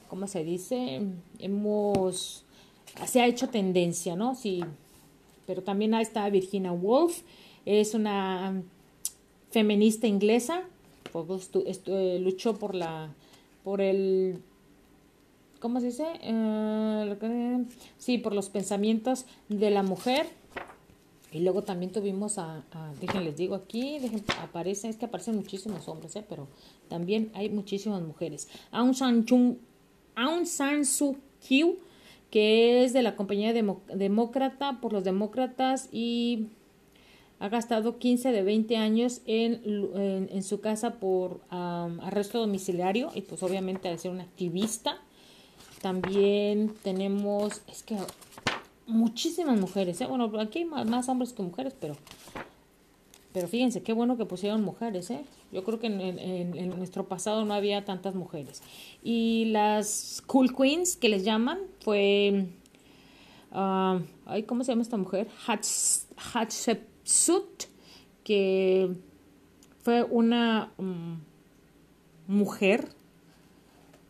¿cómo 0.10 0.28
se 0.28 0.44
dice? 0.44 1.02
Hemos, 1.40 2.46
se 3.06 3.22
ha 3.22 3.28
hecho 3.28 3.50
tendencia, 3.50 4.16
¿no? 4.16 4.36
Sí, 4.36 4.64
pero 5.46 5.64
también 5.64 5.94
está 5.96 6.30
Virginia 6.30 6.72
Woolf, 6.72 7.22
es 7.66 7.94
una 7.94 8.62
feminista 9.52 10.08
inglesa, 10.08 10.64
eh, 11.14 12.20
luchó 12.22 12.58
por 12.58 12.76
la 12.76 13.14
por 13.64 13.82
el 13.82 14.42
¿cómo 15.60 15.80
se 15.80 15.88
dice? 15.88 16.06
Eh, 16.22 17.66
sí, 17.98 18.18
por 18.18 18.34
los 18.34 18.50
pensamientos 18.50 19.26
de 19.50 19.70
la 19.70 19.84
mujer. 19.84 20.28
Y 21.32 21.40
luego 21.40 21.64
también 21.64 21.92
tuvimos 21.92 22.38
a, 22.38 22.64
a 22.72 22.94
digo 23.36 23.56
aquí, 23.56 24.00
dejen, 24.00 24.24
aparece, 24.42 24.88
es 24.88 24.96
que 24.96 25.06
aparecen 25.06 25.36
muchísimos 25.36 25.88
hombres, 25.90 26.16
¿eh? 26.16 26.24
pero 26.28 26.48
también 26.88 27.32
hay 27.34 27.50
muchísimas 27.50 28.02
mujeres. 28.02 28.48
Aung 28.72 28.94
San, 28.94 29.26
Chung, 29.26 29.58
Aung 30.16 30.46
San 30.46 30.86
Suu 30.86 31.18
Kyi, 31.46 31.80
que 32.32 32.86
es 32.86 32.94
de 32.94 33.02
la 33.02 33.18
compañía 33.18 33.54
demócrata 33.54 34.80
por 34.80 34.94
los 34.94 35.04
demócratas 35.04 35.90
y 35.92 36.48
ha 37.40 37.50
gastado 37.50 38.00
15 38.00 38.32
de 38.32 38.42
20 38.42 38.78
años 38.78 39.22
en, 39.26 39.62
en, 40.32 40.44
su 40.44 40.60
casa 40.60 40.96
por 40.96 41.42
arresto 41.50 42.40
domiciliario 42.40 43.12
y 43.14 43.22
pues 43.22 43.44
obviamente 43.44 43.88
al 43.90 44.00
ser 44.00 44.12
una 44.12 44.24
activista. 44.24 44.98
También 45.82 46.74
tenemos, 46.82 47.62
es 47.68 47.84
que 47.84 47.96
muchísimas 48.88 49.60
mujeres, 49.60 50.02
¿eh? 50.02 50.08
bueno, 50.08 50.32
aquí 50.40 50.60
hay 50.60 50.66
más, 50.66 51.08
hombres 51.10 51.34
que 51.34 51.44
mujeres, 51.44 51.76
pero, 51.80 51.96
pero 53.34 53.48
fíjense, 53.48 53.84
qué 53.84 53.94
bueno 53.94 54.18
que 54.18 54.26
pusieron 54.26 54.64
mujeres, 54.64 55.12
¿eh? 55.12 55.24
Yo 55.52 55.64
creo 55.64 55.80
que 55.80 55.88
en, 55.88 56.02
en, 56.02 56.70
nuestro 56.72 57.08
pasado 57.08 57.46
no 57.46 57.54
había 57.54 57.86
tantas 57.86 58.16
mujeres. 58.16 58.62
Y 59.02 59.46
las 59.46 60.22
Cool 60.26 60.54
Queens, 60.54 60.98
que 60.98 61.08
les 61.08 61.24
llaman, 61.24 61.60
fue, 61.80 62.48
uh, 63.54 64.00
¿cómo 64.46 64.66
se 64.66 64.72
llama 64.74 64.82
esta 64.82 64.98
mujer? 64.98 65.30
Hatshepsut 65.46 66.97
Sut, 67.08 67.66
que 68.26 68.92
fue 69.82 70.04
una 70.04 70.74
mm, 70.78 71.14
mujer 72.28 72.90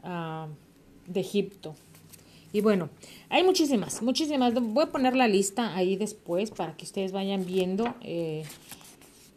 ah, 0.03 0.47
de 1.05 1.19
Egipto. 1.19 1.75
Y 2.51 2.61
bueno, 2.61 2.89
hay 3.29 3.43
muchísimas, 3.43 4.01
muchísimas. 4.01 4.55
Voy 4.55 4.85
a 4.85 4.87
poner 4.87 5.15
la 5.15 5.27
lista 5.27 5.75
ahí 5.75 5.95
después 5.95 6.49
para 6.49 6.75
que 6.75 6.85
ustedes 6.85 7.11
vayan 7.11 7.45
viendo. 7.45 7.93
Eh, 8.01 8.43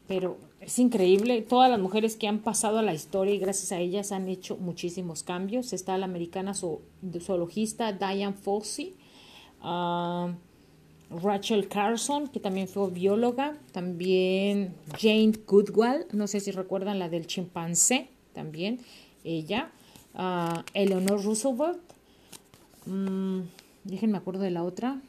pero 0.08 0.38
es 0.60 0.78
increíble. 0.78 1.42
Todas 1.42 1.70
las 1.70 1.78
mujeres 1.78 2.16
que 2.16 2.28
han 2.28 2.38
pasado 2.38 2.78
a 2.78 2.82
la 2.82 2.94
historia 2.94 3.34
y 3.34 3.38
gracias 3.38 3.72
a 3.72 3.78
ellas 3.78 4.10
han 4.10 4.26
hecho 4.28 4.56
muchísimos 4.56 5.22
cambios. 5.22 5.74
Está 5.74 5.98
la 5.98 6.06
americana 6.06 6.54
zoologista 6.54 7.92
Diane 7.92 8.32
Fossey. 8.32 8.94
Rachel 11.10 11.68
Carson, 11.68 12.28
que 12.28 12.38
también 12.38 12.68
fue 12.68 12.88
bióloga, 12.90 13.56
también 13.72 14.74
Jane 14.98 15.32
Goodwell, 15.46 16.06
no 16.12 16.26
sé 16.28 16.38
si 16.40 16.52
recuerdan 16.52 16.98
la 16.98 17.08
del 17.08 17.26
chimpancé, 17.26 18.08
también 18.32 18.80
ella, 19.24 19.70
uh, 20.14 20.62
Eleanor 20.72 21.22
Roosevelt, 21.22 21.80
um, 22.86 23.42
déjenme 23.82 24.18
acuerdo 24.18 24.42
de 24.42 24.52
la 24.52 24.62
otra, 24.62 25.00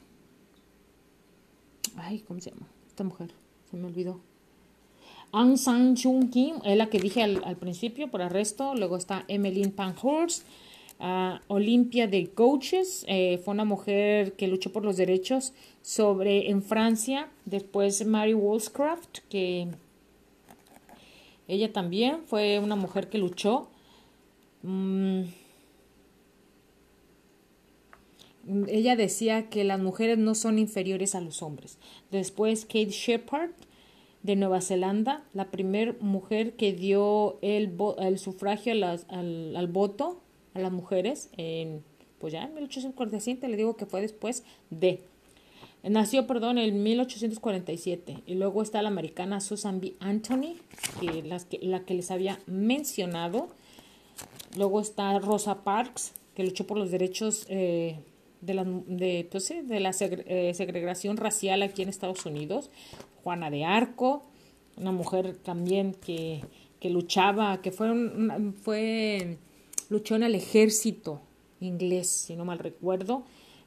ay, 1.97 2.23
¿cómo 2.27 2.41
se 2.41 2.49
llama? 2.49 2.67
Esta 2.87 3.03
mujer, 3.03 3.31
se 3.69 3.77
me 3.77 3.85
olvidó. 3.85 4.19
Aung 5.31 5.57
San 5.57 5.95
Suu 5.95 6.29
Kyi, 6.29 6.53
es 6.65 6.77
la 6.77 6.87
que 6.87 6.99
dije 6.99 7.21
al, 7.21 7.43
al 7.45 7.57
principio 7.57 8.09
por 8.09 8.23
arresto, 8.23 8.73
luego 8.75 8.97
está 8.97 9.23
Emmeline 9.27 9.71
Pankhurst, 9.71 10.45
Olimpia 11.47 12.07
de 12.07 12.27
Coaches, 12.27 13.05
eh, 13.07 13.39
fue 13.43 13.55
una 13.55 13.65
mujer 13.65 14.33
que 14.33 14.47
luchó 14.47 14.71
por 14.71 14.85
los 14.85 14.97
derechos 14.97 15.53
sobre 15.81 16.51
en 16.51 16.61
Francia, 16.61 17.29
después 17.45 18.05
Mary 18.05 18.35
Wollscraft, 18.35 19.19
que 19.27 19.67
ella 21.47 21.73
también 21.73 22.19
fue 22.27 22.59
una 22.59 22.75
mujer 22.75 23.09
que 23.09 23.17
luchó. 23.17 23.67
Mm, 24.61 25.21
ella 28.67 28.95
decía 28.95 29.49
que 29.49 29.63
las 29.63 29.79
mujeres 29.79 30.19
no 30.19 30.35
son 30.35 30.59
inferiores 30.59 31.15
a 31.15 31.21
los 31.21 31.41
hombres. 31.41 31.79
Después 32.11 32.65
Kate 32.65 32.91
Shepard 32.91 33.51
de 34.21 34.35
Nueva 34.35 34.61
Zelanda, 34.61 35.23
la 35.33 35.49
primera 35.49 35.95
mujer 35.99 36.53
que 36.53 36.73
dio 36.73 37.39
el, 37.41 37.75
el 37.97 38.19
sufragio 38.19 38.73
al 38.73 39.67
voto 39.67 40.21
a 40.53 40.59
las 40.59 40.71
mujeres 40.71 41.29
en, 41.37 41.83
pues 42.19 42.33
ya 42.33 42.43
en 42.43 42.53
1847, 42.53 43.47
le 43.47 43.57
digo 43.57 43.75
que 43.75 43.85
fue 43.85 44.01
después 44.01 44.43
de. 44.69 45.03
Nació, 45.83 46.27
perdón, 46.27 46.59
en 46.59 46.83
1847. 46.83 48.17
Y 48.27 48.35
luego 48.35 48.61
está 48.61 48.83
la 48.83 48.89
americana 48.89 49.41
Susan 49.41 49.81
B. 49.81 49.95
Anthony, 49.99 50.57
que, 50.99 51.23
las 51.23 51.45
que, 51.45 51.57
la 51.63 51.83
que 51.85 51.95
les 51.95 52.11
había 52.11 52.39
mencionado. 52.45 53.47
Luego 54.55 54.79
está 54.79 55.17
Rosa 55.17 55.63
Parks, 55.63 56.13
que 56.35 56.43
luchó 56.43 56.67
por 56.67 56.77
los 56.77 56.91
derechos 56.91 57.47
eh, 57.49 57.97
de 58.41 58.53
la, 58.53 58.63
de, 58.63 59.27
pues, 59.31 59.49
de 59.49 59.79
la 59.79 59.89
eh, 59.99 60.53
segregación 60.53 61.17
racial 61.17 61.63
aquí 61.63 61.81
en 61.81 61.89
Estados 61.89 62.27
Unidos. 62.27 62.69
Juana 63.23 63.49
de 63.49 63.65
Arco, 63.65 64.23
una 64.77 64.91
mujer 64.91 65.35
también 65.37 65.95
que, 65.95 66.43
que 66.79 66.91
luchaba, 66.91 67.61
que 67.61 67.71
fue, 67.71 67.89
fue 68.61 69.37
luchó 69.91 70.15
en 70.15 70.23
el 70.23 70.35
ejército 70.35 71.19
inglés, 71.59 72.07
si 72.07 72.37
no 72.37 72.45
mal 72.45 72.59
recuerdo. 72.59 73.23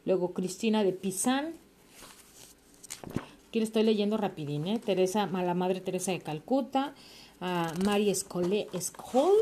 Luego 0.06 0.32
Cristina 0.32 0.82
de 0.82 0.92
Pizán. 0.92 1.52
Aquí 3.48 3.58
le 3.58 3.66
estoy 3.66 3.82
leyendo 3.82 4.16
rapidín, 4.16 4.66
¿eh? 4.66 4.80
Teresa, 4.84 5.26
la 5.26 5.54
madre 5.54 5.80
Teresa 5.80 6.12
de 6.12 6.20
Calcuta. 6.20 6.94
Uh, 7.40 7.84
Mary 7.84 8.08
Escole, 8.08 8.68
Escol, 8.72 9.34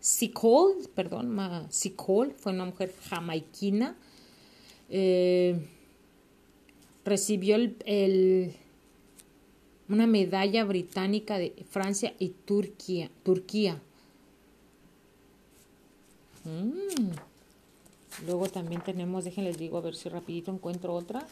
Sicol, 0.00 0.74
perdón, 0.94 1.34
Sicol, 1.70 2.34
fue 2.36 2.52
una 2.52 2.66
mujer 2.66 2.94
jamaiquina. 3.08 3.96
Eh, 4.90 5.66
recibió 7.06 7.56
el, 7.56 8.54
una 9.88 10.06
medalla 10.06 10.64
británica 10.64 11.38
de 11.38 11.54
Francia 11.70 12.12
y 12.18 12.28
Turquía. 12.44 13.10
Turquía. 13.22 13.80
Mm. 16.44 17.12
Luego 18.26 18.48
también 18.48 18.82
tenemos, 18.82 19.24
déjenles 19.24 19.58
digo, 19.58 19.78
a 19.78 19.80
ver 19.80 19.94
si 19.94 20.08
rapidito 20.08 20.52
encuentro 20.52 20.94
otra. 20.94 21.26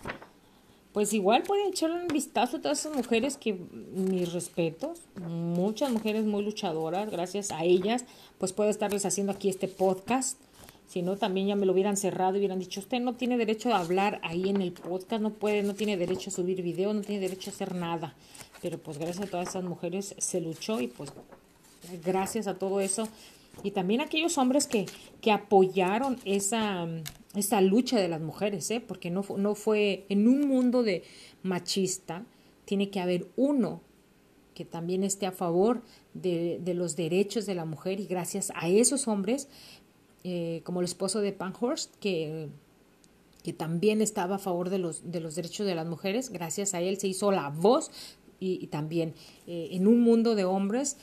Pues 0.93 1.13
igual 1.13 1.45
pueden 1.45 1.69
echarle 1.69 2.03
un 2.03 2.09
vistazo 2.09 2.57
a 2.57 2.61
todas 2.61 2.81
esas 2.81 2.97
mujeres 2.97 3.37
que 3.37 3.53
mis 3.53 4.33
respetos, 4.33 4.99
muchas 5.21 5.93
mujeres 5.93 6.25
muy 6.25 6.43
luchadoras, 6.43 7.11
gracias 7.11 7.53
a 7.53 7.63
ellas, 7.63 8.05
pues 8.39 8.53
puedo 8.53 8.71
estarles 8.71 9.05
haciendo 9.07 9.33
aquí 9.33 9.49
este 9.49 9.69
podcast. 9.69 10.37
Si 10.89 11.03
no, 11.03 11.17
también 11.17 11.47
ya 11.47 11.55
me 11.55 11.67
lo 11.67 11.73
hubieran 11.73 11.97
cerrado 11.97 12.35
y 12.35 12.39
hubieran 12.39 12.59
dicho, 12.59 12.81
usted 12.81 12.99
no 12.99 13.15
tiene 13.15 13.39
derecho 13.39 13.73
a 13.73 13.79
hablar 13.79 14.21
ahí 14.25 14.49
en 14.49 14.61
el 14.61 14.73
podcast, 14.73 15.23
no 15.23 15.31
puede, 15.31 15.63
no 15.63 15.77
tiene 15.77 15.97
derecho 15.97 16.31
a 16.31 16.33
subir 16.33 16.61
video, 16.63 16.93
no 16.93 17.03
tiene 17.03 17.21
derecho 17.21 17.51
a 17.51 17.55
hacer 17.55 17.77
nada. 17.77 18.15
Pero 18.61 18.79
pues 18.79 18.99
gracias 18.99 19.29
a 19.29 19.31
todas 19.31 19.51
esas 19.51 19.63
mujeres 19.63 20.17
se 20.19 20.41
luchó 20.41 20.81
y 20.81 20.89
pues 20.89 21.13
gracias 22.05 22.49
a 22.49 22.59
todo 22.59 22.81
eso 22.81 23.07
y 23.63 23.71
también 23.71 24.01
aquellos 24.01 24.39
hombres 24.39 24.67
que, 24.67 24.87
que 25.21 25.33
apoyaron 25.33 26.19
esa, 26.25 26.87
lucha 27.61 27.99
de 27.99 28.09
las 28.09 28.21
mujeres, 28.21 28.71
¿eh? 28.71 28.81
porque 28.81 29.11
no, 29.11 29.25
no 29.37 29.55
fue 29.55 30.05
en 30.09 30.29
un 30.29 30.49
mundo 30.49 30.83
de 30.83 31.03
machista, 31.43 32.25
tiene 32.65 32.91
que 32.91 33.01
haber 33.01 33.27
uno 33.37 33.81
que 34.55 34.65
también 34.65 35.05
esté 35.05 35.27
a 35.27 35.33
favor 35.33 35.83
de, 36.13 36.61
de 36.63 36.75
los 36.75 36.97
derechos 36.97 37.47
de 37.47 37.55
la 37.55 37.65
mujer 37.65 38.01
y 38.01 38.07
gracias 38.07 38.53
a 38.55 38.69
esos 38.69 39.09
hombres, 39.09 39.49
eh, 40.23 40.61
como 40.65 40.81
el 40.81 40.85
esposo 40.85 41.21
de 41.21 41.33
Panhurst, 41.33 41.95
que, 41.97 42.49
que 43.43 43.53
también 43.53 44.03
estaba 44.03 44.37
a 44.37 44.39
favor 44.39 44.69
de 44.69 44.79
los, 44.79 45.11
de 45.11 45.21
los 45.21 45.35
derechos 45.35 45.67
de 45.67 45.75
las 45.75 45.87
mujeres, 45.87 46.31
gracias 46.31 46.75
a 46.75 46.81
él 46.83 46.99
se 46.99 47.09
hizo 47.09 47.33
la 47.33 47.49
voz 47.49 47.91
y, 48.39 48.67
también 48.69 49.15
eh, 49.47 49.69
en 49.73 49.87
un 49.87 50.01
mundo 50.01 50.35
de 50.35 50.45
hombres 50.45 50.97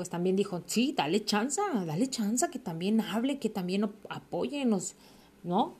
pues 0.00 0.08
también 0.08 0.34
dijo, 0.34 0.62
sí, 0.64 0.94
dale 0.96 1.26
chance, 1.26 1.60
dale 1.84 2.08
chance, 2.08 2.48
que 2.50 2.58
también 2.58 3.02
hable, 3.02 3.38
que 3.38 3.50
también 3.50 3.84
apoye, 4.08 4.64
¿no? 4.64 5.74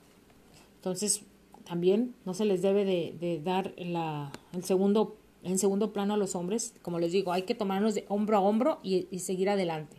Entonces, 0.75 1.23
también 1.63 2.13
no 2.23 2.35
se 2.35 2.45
les 2.45 2.61
debe 2.61 2.85
de, 2.85 3.41
dar 3.43 3.73
la, 3.77 4.31
el 4.53 4.63
segundo, 4.63 5.17
en 5.41 5.57
segundo 5.57 5.91
plano 5.91 6.13
a 6.13 6.17
los 6.17 6.35
hombres, 6.35 6.75
como 6.83 6.99
les 6.99 7.11
digo, 7.11 7.31
hay 7.31 7.41
que 7.41 7.55
tomarnos 7.55 7.95
de 7.95 8.05
hombro 8.09 8.37
a 8.37 8.41
hombro 8.41 8.79
y, 8.83 9.07
seguir 9.17 9.49
adelante, 9.49 9.97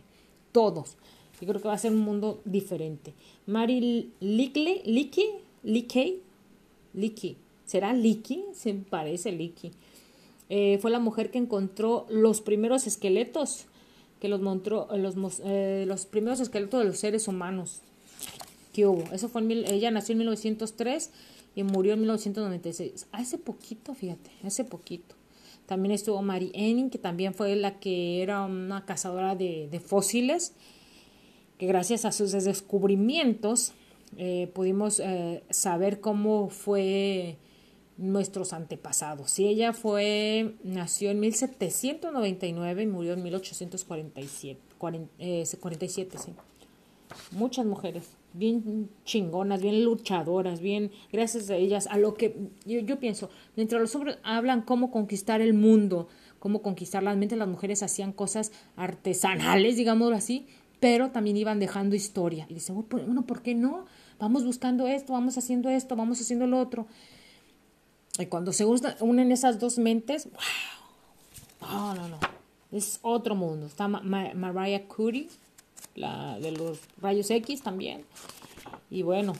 todos. 0.53 0.95
Yo 1.41 1.47
creo 1.49 1.61
que 1.61 1.67
va 1.67 1.73
a 1.73 1.77
ser 1.77 1.91
un 1.91 1.99
mundo 1.99 2.39
diferente. 2.45 3.13
Mary 3.45 4.09
Lickey, 4.21 4.83
Lickey, 4.85 5.31
Lickey, 5.63 6.21
Lickey, 6.93 7.35
¿será 7.65 7.91
Lickey? 7.91 8.45
Se 8.53 8.73
parece 8.73 9.33
Lickey. 9.33 9.73
Eh, 10.47 10.77
fue 10.81 10.91
la 10.91 10.99
mujer 10.99 11.29
que 11.29 11.39
encontró 11.39 12.05
los 12.07 12.39
primeros 12.39 12.87
esqueletos 12.87 13.67
que 14.23 14.29
los, 14.29 14.39
montró, 14.39 14.87
los, 14.95 15.41
eh, 15.43 15.83
los 15.85 16.05
primeros 16.05 16.39
esqueletos 16.39 16.79
de 16.79 16.85
los 16.85 16.97
seres 16.97 17.27
humanos 17.27 17.81
que 18.71 18.87
hubo. 18.87 19.03
Eso 19.11 19.27
fue 19.27 19.41
en 19.41 19.51
ella 19.51 19.91
nació 19.91 20.13
en 20.13 20.19
1903 20.19 21.11
y 21.57 21.63
murió 21.63 21.91
en 21.91 21.99
1996. 21.99 23.07
Hace 23.11 23.37
poquito, 23.37 23.93
fíjate, 23.93 24.31
hace 24.45 24.63
poquito. 24.63 25.15
También 25.65 25.91
estuvo 25.91 26.21
Mary 26.21 26.51
Enning, 26.53 26.89
que 26.89 26.99
también 26.99 27.33
fue 27.33 27.53
la 27.57 27.81
que 27.81 28.21
era 28.21 28.45
una 28.45 28.85
cazadora 28.85 29.35
de, 29.35 29.67
de 29.69 29.79
fósiles, 29.81 30.53
que 31.57 31.65
gracias 31.65 32.05
a 32.05 32.13
sus 32.13 32.31
descubrimientos 32.31 33.73
eh, 34.15 34.49
pudimos 34.53 35.01
eh, 35.01 35.43
saber 35.49 35.99
cómo 35.99 36.47
fue 36.47 37.35
nuestros 37.97 38.53
antepasados. 38.53 39.31
Si 39.31 39.47
ella 39.47 39.73
fue, 39.73 40.55
nació 40.63 41.11
en 41.11 41.19
1799 41.19 42.83
y 42.83 42.87
murió 42.87 43.13
en 43.13 43.23
1847, 43.23 44.59
47, 44.77 45.17
eh, 45.19 46.19
sí. 46.19 46.33
Muchas 47.31 47.65
mujeres, 47.65 48.09
bien 48.33 48.89
chingonas, 49.05 49.61
bien 49.61 49.83
luchadoras, 49.83 50.61
bien, 50.61 50.91
gracias 51.11 51.49
a 51.49 51.55
ellas, 51.55 51.87
a 51.87 51.97
lo 51.97 52.15
que 52.15 52.35
yo, 52.65 52.79
yo 52.79 52.99
pienso, 52.99 53.29
mientras 53.55 53.79
los 53.79 53.93
hombres 53.95 54.17
hablan 54.23 54.61
cómo 54.61 54.89
conquistar 54.89 55.41
el 55.41 55.53
mundo, 55.53 56.07
cómo 56.39 56.61
conquistar 56.61 57.03
las 57.03 57.15
mentes, 57.15 57.37
las 57.37 57.47
mujeres 57.47 57.83
hacían 57.83 58.11
cosas 58.11 58.51
artesanales, 58.75 59.77
digámoslo 59.77 60.15
así, 60.15 60.47
pero 60.83 61.11
también 61.11 61.37
iban 61.37 61.59
dejando 61.59 61.95
historia. 61.95 62.45
Y 62.49 62.55
dicen, 62.55 62.83
bueno, 62.89 63.25
¿por 63.25 63.41
qué 63.41 63.55
no? 63.55 63.85
Vamos 64.19 64.43
buscando 64.43 64.85
esto, 64.85 65.13
vamos 65.13 65.37
haciendo 65.37 65.69
esto, 65.69 65.95
vamos 65.95 66.19
haciendo 66.19 66.45
lo 66.45 66.59
otro. 66.59 66.87
Y 68.19 68.27
cuando 68.27 68.53
se 68.53 68.65
unen 68.65 69.31
esas 69.31 69.59
dos 69.59 69.77
mentes, 69.77 70.27
wow. 71.61 71.69
No, 71.71 71.95
no, 71.95 72.07
no. 72.09 72.19
Es 72.71 72.99
otro 73.01 73.35
mundo. 73.35 73.65
Está 73.65 73.87
Mariah 73.87 74.87
Curie, 74.87 75.29
la 75.95 76.37
de 76.39 76.51
los 76.51 76.79
rayos 77.01 77.29
X 77.31 77.61
también. 77.61 78.05
Y 78.89 79.01
bueno, 79.01 79.33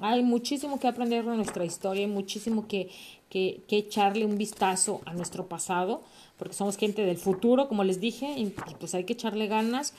hay 0.00 0.22
muchísimo 0.22 0.78
que 0.78 0.88
aprender 0.88 1.24
de 1.24 1.36
nuestra 1.36 1.64
historia, 1.64 2.06
hay 2.06 2.10
muchísimo 2.10 2.68
que, 2.68 2.90
que, 3.28 3.62
echarle 3.68 4.24
un 4.24 4.38
vistazo 4.38 5.00
a 5.04 5.12
nuestro 5.14 5.46
pasado, 5.46 6.02
porque 6.38 6.54
somos 6.54 6.76
gente 6.76 7.02
del 7.02 7.18
futuro, 7.18 7.68
como 7.68 7.84
les 7.84 8.00
dije, 8.00 8.34
y 8.36 8.46
pues 8.78 8.94
hay 8.94 9.04
que 9.04 9.14
echarle 9.14 9.46
ganas 9.46 9.94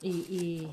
y, 0.00 0.68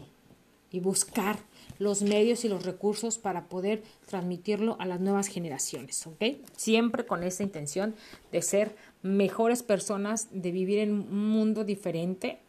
y 0.71 0.80
buscar 0.80 1.38
los 1.80 2.02
medios 2.02 2.44
y 2.46 2.50
los 2.50 2.65
recursos 2.65 3.18
para 3.18 3.46
poder 3.46 3.82
transmitirlo 4.06 4.76
a 4.80 4.86
las 4.86 5.00
nuevas 5.00 5.28
generaciones, 5.28 6.06
¿ok? 6.06 6.24
Siempre 6.56 7.06
con 7.06 7.24
esa 7.24 7.42
intención 7.42 7.96
de 8.32 8.42
ser 8.42 8.76
mejores 9.02 9.63
personas, 9.63 10.28
de 10.32 10.52
vivir 10.52 10.80
en 10.80 10.92
un 10.92 11.30
mundo 11.30 11.63
diferente, 11.63 12.39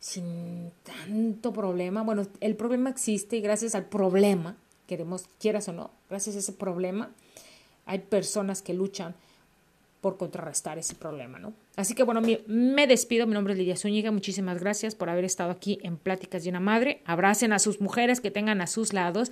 sin 0.00 0.70
tanto 0.84 1.52
problema. 1.52 2.02
Bueno, 2.02 2.26
el 2.40 2.56
problema 2.56 2.90
existe 2.90 3.36
y 3.36 3.40
gracias 3.40 3.74
al 3.74 3.86
problema, 3.86 4.56
queremos, 4.86 5.24
quieras 5.40 5.68
o 5.68 5.72
no, 5.72 5.90
gracias 6.08 6.36
a 6.36 6.40
ese 6.40 6.52
problema, 6.52 7.10
hay 7.86 8.00
personas 8.00 8.60
que 8.60 8.74
luchan 8.74 9.14
por 10.02 10.18
contrarrestar 10.18 10.78
ese 10.78 10.94
problema, 10.94 11.38
¿no? 11.38 11.54
Así 11.78 11.94
que 11.94 12.02
bueno, 12.02 12.20
me, 12.48 12.86
despido. 12.88 13.28
Mi 13.28 13.34
nombre 13.34 13.52
es 13.52 13.58
Lidia 13.58 13.76
Zúñiga. 13.76 14.10
Muchísimas 14.10 14.58
gracias 14.58 14.96
por 14.96 15.10
haber 15.10 15.24
estado 15.24 15.52
aquí 15.52 15.78
en 15.84 15.96
Pláticas 15.96 16.42
de 16.42 16.50
una 16.50 16.58
Madre. 16.58 17.02
Abracen 17.04 17.52
a 17.52 17.60
sus 17.60 17.80
mujeres 17.80 18.20
que 18.20 18.32
tengan 18.32 18.60
a 18.60 18.66
sus 18.66 18.92
lados 18.92 19.30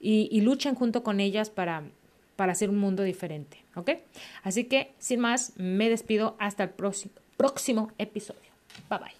y, 0.00 0.28
y 0.30 0.42
luchen 0.42 0.76
junto 0.76 1.02
con 1.02 1.18
ellas 1.18 1.50
para, 1.50 1.82
para 2.36 2.52
hacer 2.52 2.70
un 2.70 2.78
mundo 2.78 3.02
diferente, 3.02 3.64
¿ok? 3.74 3.90
Así 4.44 4.62
que, 4.62 4.92
sin 5.00 5.18
más, 5.18 5.54
me 5.56 5.88
despido 5.88 6.36
hasta 6.38 6.62
el 6.62 6.70
próximo, 6.70 7.14
próximo 7.36 7.90
episodio. 7.98 8.48
Bye 8.88 8.98
bye. 9.00 9.17